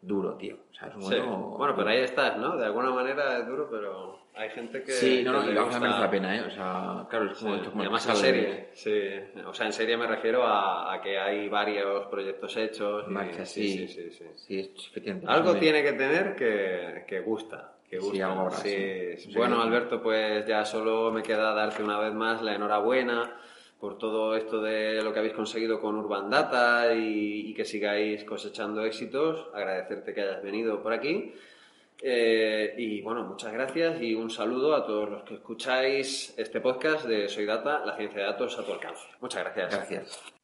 duro, 0.00 0.36
tío. 0.36 0.56
O 0.70 0.74
sea, 0.76 0.86
es 0.86 0.94
un 0.94 1.00
bueno, 1.00 1.36
bueno, 1.58 1.74
pero 1.74 1.88
ahí 1.88 2.02
estás, 2.02 2.38
¿no? 2.38 2.56
De 2.56 2.66
alguna 2.66 2.92
manera 2.92 3.38
es 3.40 3.46
duro, 3.48 3.68
pero 3.68 4.20
hay 4.36 4.50
gente 4.50 4.82
que. 4.82 4.92
Sí, 4.92 5.22
no, 5.24 5.32
no, 5.32 5.50
y 5.50 5.54
vamos 5.54 5.74
a 5.74 5.80
merece 5.80 6.00
la 6.00 6.10
pena, 6.10 6.36
¿eh? 6.36 6.42
O 6.42 6.50
sea, 6.50 7.06
claro, 7.08 7.32
es 7.32 7.38
como. 7.38 7.54
esto 7.54 7.70
como 7.70 7.82
además 7.82 8.06
en 8.06 8.16
serie, 8.16 8.68
sí. 8.74 9.00
O 9.46 9.54
sea, 9.54 9.66
en 9.66 9.72
serie 9.72 9.96
me 9.96 10.06
refiero 10.06 10.42
a, 10.46 11.00
que 11.02 11.18
hay 11.18 11.48
varios 11.48 12.06
proyectos 12.08 12.56
hechos. 12.56 13.08
Marcha, 13.08 13.46
sí, 13.46 13.88
sí, 13.88 14.10
sí. 14.10 14.24
sí. 14.36 14.72
efectivamente. 14.90 15.26
Algo 15.30 15.56
tiene 15.56 15.82
que 15.82 15.92
tener 15.94 16.36
que, 16.36 17.04
que 17.06 17.20
gusta. 17.20 17.72
Que 17.88 17.98
gusta. 17.98 18.14
Sí, 18.14 18.20
ahora, 18.20 18.56
sí. 18.56 19.32
Bueno, 19.34 19.62
Alberto, 19.62 20.02
pues 20.02 20.46
ya 20.46 20.64
solo 20.64 21.10
me 21.10 21.22
queda 21.22 21.54
darte 21.54 21.82
una 21.82 21.98
vez 21.98 22.12
más 22.12 22.42
la 22.42 22.54
enhorabuena 22.54 23.40
por 23.80 23.96
todo 23.96 24.36
esto 24.36 24.60
de 24.60 25.02
lo 25.02 25.12
que 25.12 25.18
habéis 25.20 25.34
conseguido 25.34 25.80
con 25.80 25.96
Urban 25.96 26.28
Data 26.28 26.94
y, 26.94 27.50
y 27.50 27.54
que 27.54 27.64
sigáis 27.64 28.24
cosechando 28.24 28.84
éxitos. 28.84 29.48
Agradecerte 29.54 30.12
que 30.12 30.20
hayas 30.20 30.42
venido 30.42 30.82
por 30.82 30.92
aquí. 30.92 31.32
Eh, 32.02 32.74
y 32.76 33.00
bueno, 33.02 33.24
muchas 33.24 33.52
gracias 33.52 34.00
y 34.02 34.14
un 34.14 34.30
saludo 34.30 34.74
a 34.74 34.86
todos 34.86 35.08
los 35.08 35.22
que 35.24 35.34
escucháis 35.34 36.34
este 36.36 36.60
podcast 36.60 37.06
de 37.06 37.28
Soy 37.28 37.46
Data, 37.46 37.84
la 37.84 37.96
ciencia 37.96 38.20
de 38.20 38.26
datos 38.26 38.58
a 38.58 38.64
tu 38.64 38.72
alcance. 38.72 39.02
Muchas 39.20 39.44
gracias. 39.44 39.74
Gracias. 39.74 40.35